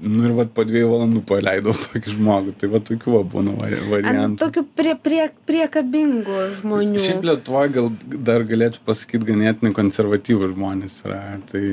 nu 0.05 0.19
ir 0.27 0.33
va 0.37 0.43
po 0.53 0.61
dviejų 0.69 0.89
valandų 0.91 1.23
paleidau 1.25 1.73
tokį 1.73 2.11
žmogų. 2.13 2.51
Tai 2.61 2.67
va 2.75 2.81
tokių 2.89 3.15
va 3.15 3.21
būna 3.25 3.55
vari- 3.57 3.79
Ant 3.81 3.89
variantų. 3.89 4.37
tokių 4.43 4.63
prie, 4.77 4.93
prie, 5.01 5.23
priekabingų 5.49 6.35
žmonių. 6.59 6.99
Šiaip 7.01 7.25
Lietuvoje 7.25 7.71
gal 7.73 7.89
dar 8.29 8.45
galėčiau 8.45 8.85
pasakyti 8.85 9.31
ganėtinai 9.31 9.73
konservatyvų 9.73 10.51
žmonės 10.53 10.99
yra. 11.07 11.23
Tai, 11.49 11.63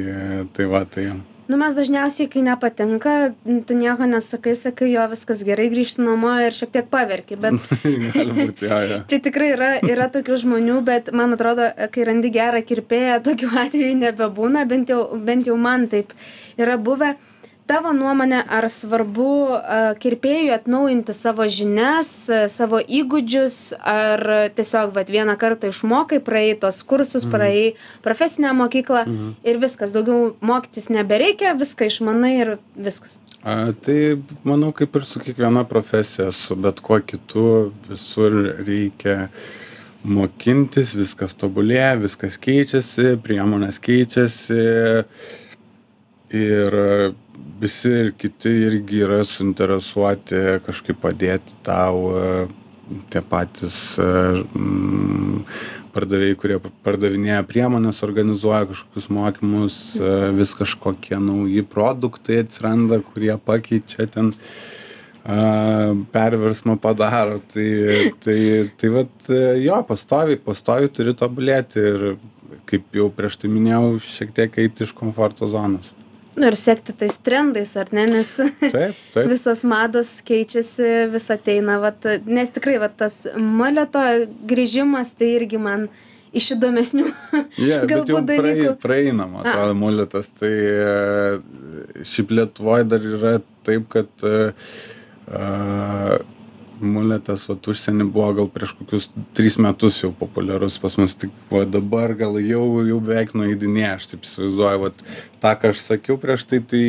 tai 0.57 0.65
va, 0.73 0.87
tai. 0.89 1.11
Nu, 1.51 1.57
mes 1.59 1.73
dažniausiai, 1.75 2.29
kai 2.31 2.45
nepatinka, 2.47 3.13
tu 3.67 3.75
nieko 3.75 4.07
nesakai, 4.07 4.53
sakai, 4.55 4.93
jo 4.93 5.07
viskas 5.11 5.41
gerai, 5.47 5.67
grįžti 5.73 6.05
namo 6.05 6.31
ir 6.45 6.55
šiek 6.55 6.71
tiek 6.77 6.87
paverki. 6.93 7.39
Bet 7.43 7.57
būti, 8.37 8.69
jo, 8.69 8.79
jo. 8.87 8.99
čia 9.11 9.19
tikrai 9.25 9.49
yra, 9.57 9.71
yra 9.83 10.07
tokių 10.15 10.39
žmonių, 10.45 10.77
bet 10.87 11.11
man 11.17 11.35
atrodo, 11.35 11.67
kai 11.91 12.07
randi 12.07 12.31
gerą 12.37 12.63
kirpėją, 12.69 13.19
tokių 13.27 13.51
atvejų 13.65 13.99
nebebūna, 14.05 14.63
bent 14.71 14.95
jau, 14.95 15.03
bent 15.27 15.51
jau 15.51 15.59
man 15.59 15.89
taip 15.91 16.15
yra 16.61 16.79
buvę. 16.79 17.17
Tavo 17.71 17.93
nuomonė, 17.95 18.41
ar 18.51 18.67
svarbu 18.67 19.27
a, 19.55 19.81
kirpėjui 20.03 20.51
atnaujinti 20.57 21.15
savo 21.15 21.45
žinias, 21.47 22.11
a, 22.27 22.41
savo 22.51 22.81
įgūdžius, 22.83 23.59
ar 23.79 24.25
tiesiog 24.57 24.91
vat, 24.97 25.13
vieną 25.15 25.37
kartą 25.39 25.71
išmokai, 25.71 26.19
praėjai 26.27 26.57
tos 26.65 26.83
kursus, 26.83 27.23
Mhm. 27.23 27.31
praėjai 27.37 27.69
profesinę 28.03 28.51
mokyklą 28.59 29.05
Mhm. 29.07 29.31
ir 29.45 29.59
viskas, 29.63 29.95
daugiau 29.95 30.35
mokytis 30.43 30.91
nebereikia, 30.91 31.55
viską 31.55 31.87
išmanai 31.87 32.33
ir 32.41 32.59
viskas. 32.77 33.21
A, 33.45 33.73
tai 33.73 34.19
manau, 34.45 34.73
kaip 34.75 34.97
ir 34.97 35.03
su 35.07 35.21
kiekviena 35.21 35.63
profesija, 35.65 36.33
su 36.33 36.57
bet 36.57 36.81
kuo 36.81 36.99
kitu, 37.01 37.73
visur 37.89 38.33
reikia 38.67 39.29
mokintis, 40.05 40.97
viskas 40.99 41.35
tobulėja, 41.39 41.95
viskas 42.03 42.37
keičiasi, 42.37 43.17
priemonės 43.23 43.79
keičiasi 43.79 45.05
ir 46.33 47.15
visi 47.61 47.91
ir 47.93 48.15
kiti 48.19 48.53
irgi 48.67 49.05
yra 49.05 49.21
suinteresuoti 49.27 50.61
kažkaip 50.67 51.01
padėti 51.03 51.59
tau 51.67 52.09
e, 52.17 52.25
tie 53.13 53.23
patys 53.27 53.77
e, 54.01 54.09
pardavėjai, 55.95 56.39
kurie 56.41 56.59
pardavinėja 56.87 57.43
priemonės, 57.49 58.03
organizuoja 58.07 58.69
kažkokius 58.71 59.11
mokymus, 59.13 59.79
e, 59.99 60.17
vis 60.39 60.55
kažkokie 60.59 61.19
nauji 61.21 61.67
produktai 61.69 62.41
atsiranda, 62.45 63.03
kurie 63.13 63.35
pakeičia 63.37 64.09
ten 64.11 64.35
perversmą 65.21 66.79
padaro. 66.81 67.37
Tai, 67.53 67.67
tai, 68.25 68.39
tai 68.81 68.89
vat, 68.95 69.29
jo, 69.61 69.77
pastoviai, 69.87 70.41
pastoviai 70.41 70.89
turi 70.97 71.13
tobulėti 71.15 71.85
ir 71.93 72.07
kaip 72.71 72.97
jau 72.97 73.11
prieš 73.13 73.37
tai 73.43 73.51
minėjau, 73.53 73.99
šiek 74.01 74.33
tiek 74.35 74.57
eiti 74.65 74.87
iš 74.89 74.95
komforto 74.97 75.47
zonos. 75.53 75.93
Nu, 76.41 76.49
ir 76.49 76.57
sekti 76.57 76.95
tais 76.97 77.19
trendais, 77.21 77.75
ar 77.77 77.91
ne, 77.93 78.07
nes 78.09 78.31
Taip, 78.63 78.97
taip. 79.13 79.27
visos 79.33 79.61
mados 79.69 80.15
keičiasi, 80.25 80.87
vis 81.13 81.27
ateina, 81.35 81.77
vat, 81.83 82.07
nes 82.25 82.53
tikrai 82.55 82.79
vat, 82.81 82.95
tas 83.01 83.19
maleto 83.37 84.01
grįžimas 84.49 85.13
tai 85.19 85.35
irgi 85.37 85.61
man 85.61 85.89
iš 86.33 86.53
įdomesnių. 86.57 87.05
Yeah, 87.61 87.85
Galbūt 87.91 88.25
dalykų. 88.31 88.75
praeinama, 88.81 89.43
A. 89.43 89.51
atrodo, 89.51 89.75
muletas. 89.77 90.31
Tai 90.39 90.49
e, 90.51 92.05
šiaip 92.07 92.31
Lietuvoje 92.39 92.87
dar 92.89 93.05
yra 93.05 93.33
taip, 93.67 93.89
kad 93.93 94.25
e, 94.25 94.37
muletas 96.81 97.47
vat 97.49 97.69
užsieny 97.73 98.05
buvo 98.11 98.33
gal 98.39 98.49
prieš 98.53 98.75
kokius 98.79 99.09
tris 99.37 99.59
metus 99.63 100.01
jau 100.03 100.11
populiarus 100.17 100.79
pas 100.83 100.97
mus 101.01 101.15
tik 101.15 101.33
va 101.53 101.65
dabar 101.69 102.15
gal 102.19 102.39
jau 102.43 102.65
jau 102.87 103.01
beveik 103.05 103.35
nueidinėja 103.39 103.97
aš 103.99 104.11
taip 104.13 104.27
įsivaizduoju 104.29 104.83
vat 104.85 105.05
tą 105.45 105.55
ką 105.61 105.73
aš 105.75 105.83
sakiau 105.85 106.19
prieš 106.21 106.47
tai 106.51 106.61
tai 106.73 106.85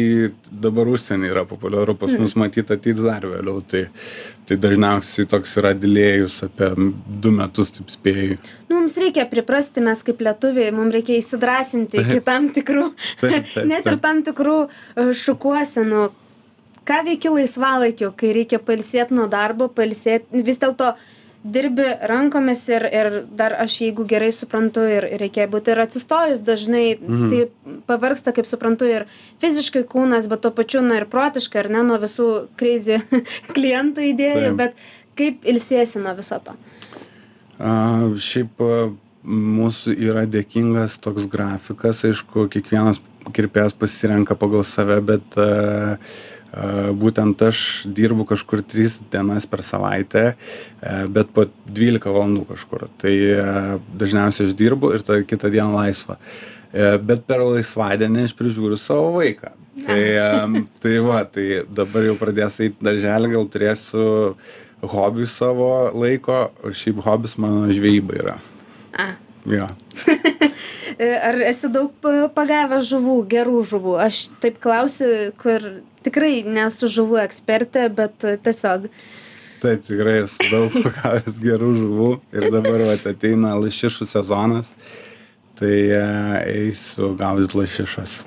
dabar 0.51 0.91
užsieny 0.91 1.31
yra 1.31 1.45
populiaru 1.49 1.95
pas 1.99 2.13
mus 2.19 2.37
matyt 2.39 2.73
ateis 2.75 3.01
dar 3.03 3.27
vėliau 3.27 3.61
tai 3.61 3.87
tai 4.49 4.57
dažniausiai 4.59 5.27
toks 5.31 5.53
yra 5.61 5.71
dilėjus 5.77 6.39
apie 6.47 6.71
du 7.23 7.31
metus 7.35 7.71
taip 7.75 7.91
spėju. 7.93 8.39
Nu 8.71 8.79
mums 8.81 8.97
reikia 8.99 9.27
priprasti 9.29 9.83
mes 9.85 10.01
kaip 10.03 10.19
lietuviai 10.25 10.73
mum 10.75 10.89
reikia 10.91 11.19
įsidrąsinti 11.21 12.01
iki 12.01 12.19
tam 12.25 12.49
tikrų 12.55 12.89
Taip, 13.21 13.47
taip, 13.53 13.67
net 13.71 13.85
ir 13.85 13.93
taip. 13.93 14.01
tam 14.03 14.23
tikrų 14.27 14.57
e, 14.65 15.05
šukuosenų 15.21 16.09
ką 16.87 17.01
veiki 17.05 17.29
laisvalaikiu 17.29 18.11
kai 18.17 18.33
reikia 18.37 18.59
pailsėt 18.59 19.11
nuo 19.13 19.27
darbo 19.31 19.67
pailsėt 19.69 20.29
vis 20.33 20.57
dėlto 20.61 20.93
dirbi 21.41 21.85
rankomis 22.05 22.61
ir 22.69 22.83
ir 22.85 23.07
dar 23.37 23.55
aš 23.63 23.79
jeigu 23.81 24.03
gerai 24.05 24.29
suprantu 24.33 24.83
ir 24.85 25.07
ir 25.09 25.19
reikia 25.23 25.47
būt 25.49 25.71
ir 25.73 25.79
atsistojus 25.81 26.43
dažnai 26.45 26.97
Mhm. 27.01 27.29
tai 27.29 27.77
pavargsta 27.87 28.33
kaip 28.33 28.45
suprantu 28.45 28.85
ir 28.85 29.05
fiziškai 29.41 29.83
kūnas 29.89 30.29
bet 30.29 30.41
tuo 30.41 30.51
pačiu 30.51 30.81
na 30.85 30.97
ir 31.01 31.05
protiškai 31.09 31.59
ar 31.63 31.69
ne 31.69 31.83
nuo 31.83 31.97
visų 31.97 32.27
kreizi 32.57 33.01
klientų 33.55 34.05
idėjų 34.13 34.49
Taip. 34.49 34.57
bet 34.57 34.73
kaip 35.17 35.45
ilsiesi 35.45 35.99
nuo 35.99 36.13
viso 36.17 36.39
to 36.45 36.53
A, 37.61 38.09
šiaip 38.17 38.57
mūsų 39.23 39.93
yra 40.01 40.23
dėkingas 40.25 40.95
toks 40.97 41.27
grafikas, 41.29 41.99
aišku, 42.09 42.47
kiekvienas 42.49 42.97
kirpėjas 43.37 43.75
pasirenka 43.77 44.33
pagal 44.33 44.63
save, 44.65 44.97
bet 45.05 45.37
a, 45.37 45.97
būtent 46.51 47.41
aš 47.47 47.59
dirbu 47.87 48.25
kažkur 48.27 48.59
3 48.67 48.97
dienas 49.13 49.45
per 49.47 49.63
savaitę, 49.63 50.33
bet 51.07 51.31
po 51.31 51.45
12 51.67 52.11
valandų 52.11 52.47
kažkur. 52.49 52.89
Tai 52.99 53.13
dažniausiai 53.95 54.49
aš 54.49 54.57
dirbu 54.59 54.91
ir 54.95 55.05
tada 55.07 55.23
kitą 55.23 55.51
dieną 55.53 55.71
laisva. 55.77 56.19
E, 56.71 56.97
Bet 57.03 57.25
per 57.27 57.43
laisvadienį 57.43 58.27
aš 58.27 58.35
prižiūriu 58.39 58.79
savo 58.79 59.13
vaiką. 59.17 59.53
Tai, 59.85 60.03
tai 60.83 60.97
va, 61.03 61.23
tai 61.27 61.63
dabar 61.71 62.07
jau 62.07 62.17
pradės 62.19 62.59
eiti 62.63 62.83
darželį, 62.83 63.33
gal 63.35 63.49
turėsiu 63.51 64.05
hobiui 64.91 65.27
savo 65.29 65.71
laiko, 65.95 66.47
o 66.63 66.71
šiaip 66.75 67.03
hobis 67.05 67.37
mano 67.39 67.67
žvejyba 67.71 68.17
yra. 68.23 68.39
a 68.97 69.13
Jo. 69.49 69.67
E, 71.01 71.07
Ar 71.17 71.37
esi 71.47 71.69
daug 71.71 71.93
pa- 72.03 72.27
pagavęs 72.35 72.83
žuvų, 72.91 73.13
gerų 73.31 73.61
žuvų? 73.69 73.93
Aš 74.03 74.17
taip 74.43 74.57
klausiu, 74.61 75.07
kur 75.39 75.63
tikrai 76.05 76.43
nesu 76.45 76.89
žuvų 76.91 77.21
ekspertė, 77.23 77.85
bet 77.95 78.25
tiesiog. 78.45 78.89
Taip, 79.63 79.81
tikrai 79.87 80.17
esu 80.25 80.49
daug 80.51 80.75
pagavęs 80.85 81.39
gerų 81.41 81.71
žuvų 81.79 82.09
ir 82.37 82.49
dabar 82.53 82.83
va, 82.91 82.97
ateina 83.13 83.55
lašišų 83.63 84.09
sezonas, 84.11 84.69
tai 85.57 85.73
e, 85.95 86.03
eisiu 86.67 87.13
gaudyti 87.17 87.57
lašišas. 87.63 88.19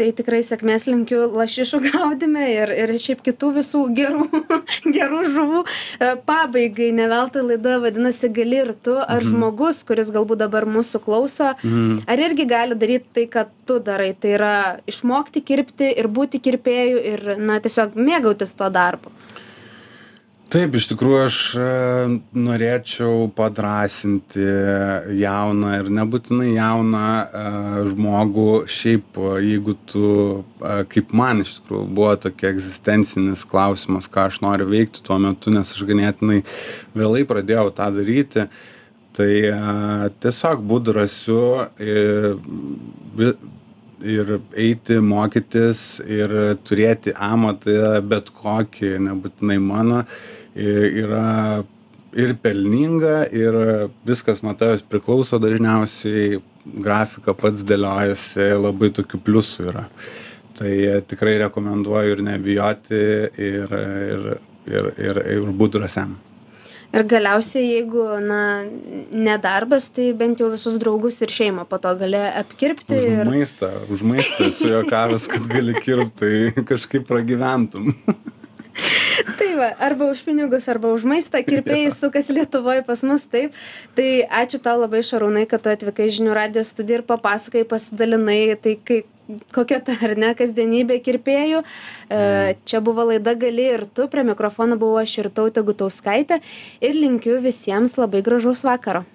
Tai 0.00 0.06
tikrai 0.16 0.38
sėkmės 0.40 0.86
linkiu 0.88 1.26
lašišų 1.36 1.78
gaudime 1.90 2.46
ir, 2.54 2.70
ir 2.72 2.92
šiaip 3.04 3.20
kitų 3.26 3.50
visų 3.58 3.82
gerų, 3.98 4.28
gerų 4.96 5.18
žuvų. 5.34 5.60
E, 6.00 6.12
Pabaigai, 6.24 6.86
ne 6.96 7.04
veltui 7.10 7.42
laida 7.44 7.74
vadinasi 7.82 8.30
Gali 8.32 8.62
ir 8.62 8.70
tu, 8.80 8.94
ar 8.96 9.20
žmogus, 9.26 9.82
kuris 9.84 10.08
galbūt 10.14 10.40
dabar 10.46 10.64
mūsų 10.64 11.02
klauso, 11.04 11.50
Mhm. 11.60 12.04
ar 12.08 12.20
irgi 12.24 12.44
gali 12.48 12.76
daryti 12.78 13.10
tai, 13.18 13.26
ką 13.28 13.42
tu 13.68 13.76
darai. 13.84 14.14
Tai 14.16 14.30
yra 14.38 14.54
išmokti 14.88 15.42
kirpti 15.44 15.90
ir 16.00 16.08
būti 16.08 16.40
kirpėju 16.40 17.02
ir, 17.12 17.24
na, 17.36 17.58
tiesiog 17.60 17.92
mėgautis 18.00 18.54
tuo 18.56 18.70
darbu. 18.72 19.12
Taip, 20.50 20.72
iš 20.74 20.88
tikrųjų 20.90 21.18
aš 21.28 21.36
e, 21.62 21.64
norėčiau 22.34 23.28
padrasinti 23.38 24.42
jauną 25.20 25.76
ir 25.78 25.90
nebūtinai 25.94 26.48
jauną 26.56 27.02
e, 27.22 27.42
žmogų, 27.92 28.46
šiaip 28.66 29.20
e, 29.20 29.28
jeigu 29.46 29.76
tu, 29.92 30.10
kaip 30.90 31.14
man 31.14 31.44
iš 31.44 31.52
tikrųjų 31.60 31.84
buvo 31.94 32.16
tokia 32.24 32.50
egzistencinis 32.50 33.44
klausimas, 33.46 34.10
ką 34.10 34.26
aš 34.26 34.40
noriu 34.42 34.66
veikti 34.72 35.04
tuo 35.06 35.20
metu, 35.22 35.54
nes 35.54 35.70
aš 35.70 35.86
ganėtinai 35.86 36.40
vėlai 36.98 37.22
pradėjau 37.30 37.68
tą 37.78 37.86
daryti, 38.00 38.48
tai 39.14 39.30
tiesiog 40.24 40.66
būt 40.66 40.90
drąsiu 40.90 41.40
ir, 41.78 42.34
vi- 43.22 43.36
ir 44.06 44.38
eiti 44.56 45.00
mokytis 45.02 46.00
ir 46.06 46.32
turėti 46.64 47.14
amatą 47.14 48.00
bet 48.06 48.30
kokį, 48.36 48.94
nebūtinai 49.06 49.58
mano, 49.62 50.04
yra 50.54 51.62
ir 52.16 52.34
pelninga, 52.42 53.24
ir 53.32 53.58
viskas 54.06 54.42
nuo 54.42 54.54
tavęs 54.58 54.82
priklauso 54.90 55.38
dažniausiai, 55.42 56.40
grafika 56.82 57.34
pats 57.38 57.62
dėliojasi, 57.66 58.50
labai 58.58 58.90
tokių 58.96 59.22
pliusų 59.26 59.68
yra. 59.70 59.86
Tai 60.58 60.72
tikrai 61.08 61.38
rekomenduoju 61.44 62.16
ir 62.16 62.24
nebijoti, 62.26 63.04
ir, 63.38 63.76
ir, 63.76 64.26
ir, 64.68 64.90
ir, 64.98 65.22
ir 65.36 65.54
būti 65.54 65.78
drąsiam. 65.78 66.18
Ir 66.90 67.04
galiausiai, 67.06 67.68
jeigu, 67.76 68.02
na, 68.24 68.40
nedarbas, 69.14 69.86
tai 69.94 70.08
bent 70.18 70.40
jau 70.42 70.48
visus 70.50 70.74
draugus 70.82 71.20
ir 71.22 71.30
šeimą 71.30 71.62
po 71.70 71.78
to 71.78 71.92
gali 72.00 72.18
apkirpti. 72.42 72.98
Už 72.98 73.06
Ir... 73.06 73.30
maistą, 73.30 73.70
už 73.94 74.02
maistą 74.02 74.48
esu 74.48 74.72
juokavęs, 74.72 75.28
kad 75.30 75.46
gali 75.52 75.76
kirpti, 75.78 76.50
tai 76.56 76.66
kažkaip 76.72 77.06
pragyventum. 77.06 77.94
Tai 79.38 79.48
va, 79.58 79.66
arba 79.82 80.06
už 80.08 80.22
pinigus, 80.24 80.66
arba 80.72 80.90
už 80.94 81.04
maistą, 81.08 81.42
kirpėjai 81.44 81.90
sukas 82.00 82.30
Lietuvoje 82.32 82.82
pas 82.86 83.02
mus, 83.04 83.26
taip. 83.28 83.56
Tai 83.96 84.08
ačiū 84.42 84.60
tau 84.64 84.80
labai, 84.80 85.02
Šarūnai, 85.04 85.46
kad 85.50 85.64
tu 85.64 85.72
atvykai 85.72 86.08
žinių 86.14 86.34
radio 86.36 86.64
studiją 86.64 87.00
ir 87.00 87.06
papasakai, 87.08 87.66
pasidalinai, 87.68 88.56
tai 88.62 88.78
kai, 88.80 89.02
kokia 89.54 89.80
ta 89.84 89.96
ar 90.06 90.16
ne 90.18 90.32
kasdienybė 90.38 91.00
kirpėjų. 91.04 91.62
E, 91.62 92.20
čia 92.68 92.82
buvo 92.84 93.08
laida 93.10 93.34
gali 93.38 93.70
ir 93.76 93.86
tu, 93.94 94.08
prie 94.12 94.24
mikrofono 94.26 94.78
buvau 94.80 95.02
aš 95.02 95.18
ir 95.24 95.30
tautė 95.34 95.64
Gutauskaitė 95.66 96.40
ir 96.80 96.98
linkiu 96.98 97.40
visiems 97.44 97.98
labai 98.00 98.22
gražaus 98.26 98.66
vakaro. 98.66 99.06